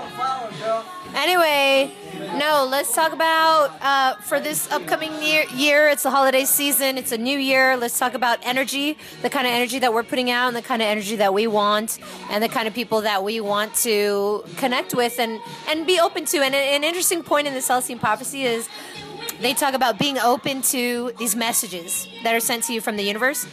Anyway, 1.14 1.92
no, 2.38 2.66
let's 2.70 2.94
talk 2.94 3.12
about 3.12 3.76
uh, 3.82 4.14
for 4.22 4.40
this 4.40 4.70
upcoming 4.70 5.12
year, 5.22 5.44
year. 5.54 5.88
It's 5.88 6.04
the 6.04 6.10
holiday 6.10 6.44
season. 6.44 6.96
It's 6.96 7.12
a 7.12 7.18
new 7.18 7.38
year. 7.38 7.76
Let's 7.76 7.98
talk 7.98 8.14
about 8.14 8.38
energy, 8.42 8.96
the 9.20 9.28
kind 9.28 9.46
of 9.46 9.52
energy 9.52 9.78
that 9.80 9.92
we're 9.92 10.04
putting 10.04 10.30
out, 10.30 10.48
and 10.48 10.56
the 10.56 10.62
kind 10.62 10.80
of 10.80 10.88
energy 10.88 11.16
that 11.16 11.34
we 11.34 11.46
want, 11.46 11.98
and 12.30 12.42
the 12.42 12.48
kind 12.48 12.66
of 12.66 12.72
people 12.72 13.02
that 13.02 13.22
we 13.22 13.40
want 13.40 13.74
to 13.76 14.42
connect 14.56 14.94
with 14.94 15.18
and 15.18 15.38
and 15.68 15.86
be 15.86 16.00
open 16.00 16.24
to. 16.26 16.38
And 16.38 16.54
an 16.54 16.84
interesting 16.84 17.22
point 17.22 17.46
in 17.46 17.52
the 17.52 17.60
Celestine 17.60 17.98
prophecy 17.98 18.44
is 18.44 18.68
they 19.42 19.54
talk 19.54 19.74
about 19.74 19.98
being 19.98 20.18
open 20.18 20.62
to 20.62 21.12
these 21.18 21.34
messages 21.34 22.06
that 22.22 22.34
are 22.34 22.40
sent 22.40 22.64
to 22.64 22.72
you 22.72 22.80
from 22.80 22.96
the 22.96 23.02
universe. 23.02 23.46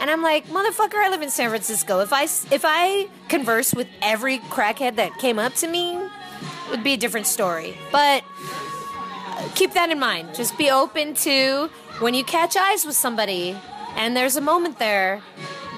And 0.00 0.10
I'm 0.10 0.22
like, 0.22 0.46
motherfucker, 0.48 0.94
I 0.94 1.10
live 1.10 1.22
in 1.22 1.30
San 1.30 1.50
Francisco. 1.50 2.00
If 2.00 2.12
I 2.12 2.24
if 2.24 2.62
I 2.64 3.08
converse 3.28 3.74
with 3.74 3.86
every 4.02 4.38
crackhead 4.38 4.96
that 4.96 5.18
came 5.18 5.38
up 5.38 5.54
to 5.56 5.68
me, 5.68 5.96
it 5.96 6.70
would 6.70 6.82
be 6.82 6.94
a 6.94 6.96
different 6.96 7.26
story. 7.26 7.76
But 7.92 8.24
uh, 8.40 9.48
keep 9.54 9.72
that 9.74 9.90
in 9.90 10.00
mind. 10.00 10.34
Just 10.34 10.58
be 10.58 10.70
open 10.70 11.14
to 11.14 11.68
when 12.00 12.14
you 12.14 12.24
catch 12.24 12.56
eyes 12.56 12.84
with 12.84 12.96
somebody 12.96 13.56
and 13.96 14.16
there's 14.16 14.36
a 14.36 14.40
moment 14.40 14.78
there, 14.78 15.22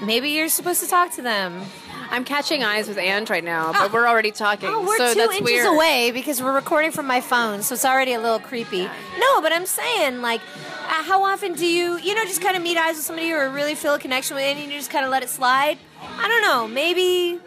maybe 0.03 0.29
you're 0.29 0.49
supposed 0.49 0.81
to 0.81 0.89
talk 0.89 1.11
to 1.11 1.21
them. 1.21 1.61
I'm 2.09 2.23
catching 2.23 2.63
eyes 2.63 2.87
with 2.87 2.97
Ange 2.97 3.29
right 3.29 3.43
now, 3.43 3.73
but 3.73 3.91
we're 3.91 4.07
already 4.07 4.31
talking. 4.31 4.69
Oh, 4.69 4.85
we're 4.85 4.97
so 4.97 5.13
two 5.13 5.19
that's 5.19 5.33
inches 5.33 5.45
weird. 5.45 5.67
away 5.67 6.11
because 6.11 6.41
we're 6.41 6.53
recording 6.53 6.91
from 6.91 7.05
my 7.05 7.21
phone, 7.21 7.61
so 7.61 7.73
it's 7.75 7.85
already 7.85 8.13
a 8.13 8.19
little 8.19 8.39
creepy. 8.39 8.83
No, 9.19 9.41
but 9.41 9.51
I'm 9.51 9.65
saying, 9.65 10.21
like, 10.21 10.41
uh, 10.41 11.03
how 11.03 11.23
often 11.23 11.53
do 11.53 11.65
you, 11.65 11.97
you 11.97 12.15
know, 12.15 12.23
just 12.23 12.41
kind 12.41 12.55
of 12.55 12.63
meet 12.63 12.77
eyes 12.77 12.95
with 12.95 13.05
somebody 13.05 13.31
or 13.31 13.49
really 13.49 13.75
feel 13.75 13.95
a 13.95 13.99
connection 13.99 14.35
with, 14.35 14.45
and 14.45 14.59
you 14.59 14.77
just 14.77 14.89
kind 14.89 15.05
of 15.05 15.11
let 15.11 15.21
it 15.23 15.29
slide? 15.29 15.77
I 16.01 16.27
don't 16.27 16.41
know. 16.41 16.67
Maybe 16.67 17.39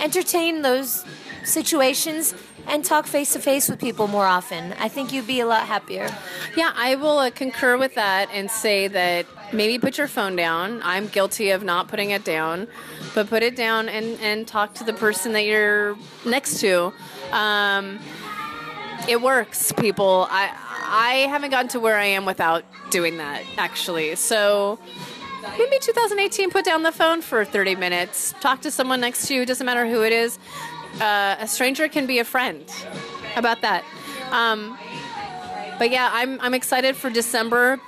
entertain 0.00 0.62
those 0.62 1.04
situations 1.44 2.34
and 2.66 2.84
talk 2.84 3.06
face 3.06 3.32
to 3.32 3.38
face 3.38 3.68
with 3.68 3.80
people 3.80 4.06
more 4.06 4.26
often. 4.26 4.74
I 4.74 4.88
think 4.88 5.12
you'd 5.12 5.26
be 5.26 5.40
a 5.40 5.46
lot 5.46 5.66
happier. 5.66 6.08
Yeah, 6.56 6.72
I 6.76 6.94
will 6.94 7.18
uh, 7.18 7.30
concur 7.30 7.76
with 7.76 7.94
that 7.94 8.28
and 8.32 8.50
say 8.50 8.88
that 8.88 9.26
maybe 9.52 9.78
put 9.78 9.98
your 9.98 10.08
phone 10.08 10.36
down. 10.36 10.80
I'm 10.82 11.06
guilty 11.08 11.50
of 11.50 11.62
not 11.62 11.88
putting 11.88 12.10
it 12.10 12.24
down, 12.24 12.68
but 13.14 13.28
put 13.28 13.42
it 13.42 13.56
down 13.56 13.88
and, 13.88 14.18
and 14.20 14.46
talk 14.46 14.74
to 14.74 14.84
the 14.84 14.92
person 14.92 15.32
that 15.32 15.44
you're 15.44 15.96
next 16.24 16.60
to. 16.60 16.92
Um, 17.32 17.98
it 19.08 19.20
works, 19.20 19.72
people. 19.72 20.26
I 20.30 20.52
I 20.90 21.26
haven't 21.28 21.50
gotten 21.50 21.68
to 21.68 21.80
where 21.80 21.96
I 21.98 22.06
am 22.06 22.24
without 22.24 22.64
doing 22.90 23.18
that, 23.18 23.42
actually. 23.58 24.16
So 24.16 24.78
maybe 25.58 25.78
2018, 25.80 26.50
put 26.50 26.64
down 26.64 26.82
the 26.82 26.92
phone 26.92 27.20
for 27.20 27.44
30 27.44 27.76
minutes. 27.76 28.34
Talk 28.40 28.62
to 28.62 28.70
someone 28.70 29.00
next 29.00 29.28
to 29.28 29.34
you. 29.34 29.44
Doesn't 29.44 29.66
matter 29.66 29.86
who 29.86 30.02
it 30.02 30.12
is. 30.12 30.38
Uh, 31.00 31.36
a 31.38 31.46
stranger 31.46 31.88
can 31.88 32.06
be 32.06 32.18
a 32.18 32.24
friend. 32.24 32.68
How 33.34 33.40
about 33.40 33.60
that? 33.60 33.84
Um, 34.30 34.78
but 35.78 35.90
yeah, 35.90 36.10
I'm 36.12 36.40
I'm 36.40 36.54
excited 36.54 36.96
for 36.96 37.10
December. 37.10 37.78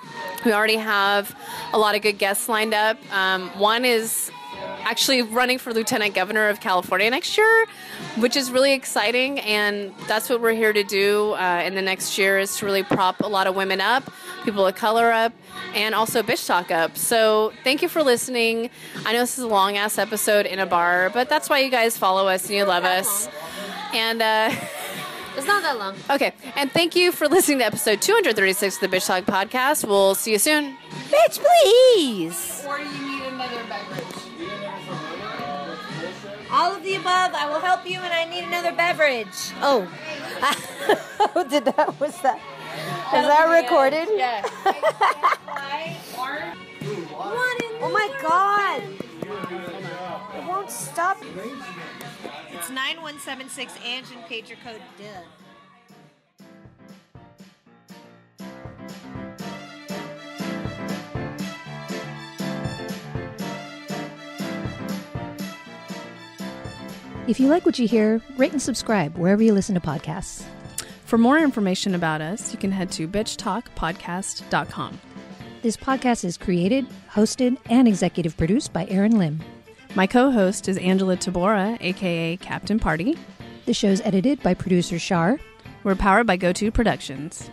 We 0.44 0.52
already 0.52 0.76
have 0.76 1.36
a 1.72 1.78
lot 1.78 1.94
of 1.94 2.02
good 2.02 2.18
guests 2.18 2.48
lined 2.48 2.74
up. 2.74 2.96
Um, 3.12 3.48
one 3.58 3.84
is 3.84 4.30
actually 4.82 5.22
running 5.22 5.58
for 5.58 5.72
lieutenant 5.72 6.14
governor 6.14 6.48
of 6.48 6.60
California 6.60 7.10
next 7.10 7.36
year, 7.36 7.66
which 8.18 8.36
is 8.36 8.50
really 8.50 8.72
exciting. 8.72 9.38
And 9.40 9.94
that's 10.08 10.28
what 10.28 10.40
we're 10.40 10.54
here 10.54 10.72
to 10.72 10.82
do 10.82 11.32
uh, 11.32 11.62
in 11.64 11.74
the 11.74 11.82
next 11.82 12.18
year 12.18 12.38
is 12.38 12.56
to 12.58 12.66
really 12.66 12.82
prop 12.82 13.20
a 13.20 13.26
lot 13.26 13.46
of 13.46 13.54
women 13.54 13.80
up, 13.80 14.10
people 14.44 14.66
of 14.66 14.74
color 14.74 15.12
up, 15.12 15.32
and 15.74 15.94
also 15.94 16.22
bitch 16.22 16.46
talk 16.46 16.70
up. 16.70 16.96
So 16.96 17.52
thank 17.64 17.82
you 17.82 17.88
for 17.88 18.02
listening. 18.02 18.70
I 19.04 19.12
know 19.12 19.20
this 19.20 19.38
is 19.38 19.44
a 19.44 19.48
long 19.48 19.76
ass 19.76 19.98
episode 19.98 20.46
in 20.46 20.58
a 20.58 20.66
bar, 20.66 21.10
but 21.10 21.28
that's 21.28 21.48
why 21.48 21.60
you 21.60 21.70
guys 21.70 21.96
follow 21.96 22.26
us 22.26 22.46
and 22.46 22.54
you 22.54 22.64
love 22.64 22.84
us. 22.84 23.28
And 23.92 24.22
uh, 24.22 24.50
It's 25.36 25.46
not 25.46 25.62
that 25.62 25.78
long. 25.78 25.94
okay, 26.10 26.32
and 26.56 26.70
thank 26.70 26.96
you 26.96 27.12
for 27.12 27.28
listening 27.28 27.58
to 27.58 27.64
episode 27.64 28.02
236 28.02 28.76
of 28.82 28.90
the 28.90 28.96
Bitch 28.96 29.06
Talk 29.06 29.24
podcast. 29.24 29.86
We'll 29.86 30.14
see 30.14 30.32
you 30.32 30.38
soon. 30.38 30.76
Bitch, 31.08 31.38
please. 31.38 32.64
Or 32.66 32.78
you 32.78 32.84
need 32.84 33.22
another 33.24 33.62
beverage. 33.68 34.06
All 36.50 36.74
of 36.74 36.82
the 36.82 36.94
above. 36.96 37.32
I 37.34 37.48
will 37.48 37.60
help 37.60 37.88
you, 37.88 38.00
and 38.00 38.12
I 38.12 38.24
need 38.28 38.44
another 38.44 38.72
beverage. 38.72 39.52
Oh, 39.62 39.86
oh, 41.36 41.46
did 41.48 41.64
that? 41.66 41.98
Was 42.00 42.20
that? 42.22 42.40
Is 43.14 43.26
that 43.26 43.62
recorded? 43.62 44.08
Yes. 44.16 44.48
Oh 47.82 47.88
my 47.92 48.08
god! 48.20 48.82
It 50.36 50.46
won't 50.46 50.70
stop. 50.70 51.16
It's 52.70 52.76
nine 52.76 53.02
one 53.02 53.18
seven 53.18 53.48
six 53.48 53.72
Ange 53.84 54.12
and 54.14 54.24
page 54.26 54.48
your 54.48 54.58
code 54.58 54.80
duh. 54.96 55.04
If 67.26 67.40
you 67.40 67.48
like 67.48 67.66
what 67.66 67.80
you 67.80 67.88
hear, 67.88 68.22
rate 68.36 68.52
and 68.52 68.62
subscribe 68.62 69.18
wherever 69.18 69.42
you 69.42 69.52
listen 69.52 69.74
to 69.74 69.80
podcasts. 69.80 70.44
For 71.06 71.18
more 71.18 71.40
information 71.40 71.96
about 71.96 72.20
us, 72.20 72.52
you 72.52 72.58
can 72.60 72.70
head 72.70 72.92
to 72.92 73.08
bitchtalkpodcast.com. 73.08 75.00
This 75.62 75.76
podcast 75.76 76.24
is 76.24 76.38
created, 76.38 76.86
hosted, 77.10 77.58
and 77.68 77.88
executive 77.88 78.36
produced 78.36 78.72
by 78.72 78.86
Aaron 78.86 79.18
Lim. 79.18 79.40
My 79.96 80.06
co 80.06 80.30
host 80.30 80.68
is 80.68 80.78
Angela 80.78 81.16
Tabora, 81.16 81.76
aka 81.80 82.36
Captain 82.36 82.78
Party. 82.78 83.18
The 83.66 83.74
show's 83.74 84.00
edited 84.02 84.40
by 84.40 84.54
producer 84.54 85.00
Shar. 85.00 85.40
We're 85.82 85.96
powered 85.96 86.28
by 86.28 86.36
GoTo 86.36 86.72
Productions. 86.72 87.50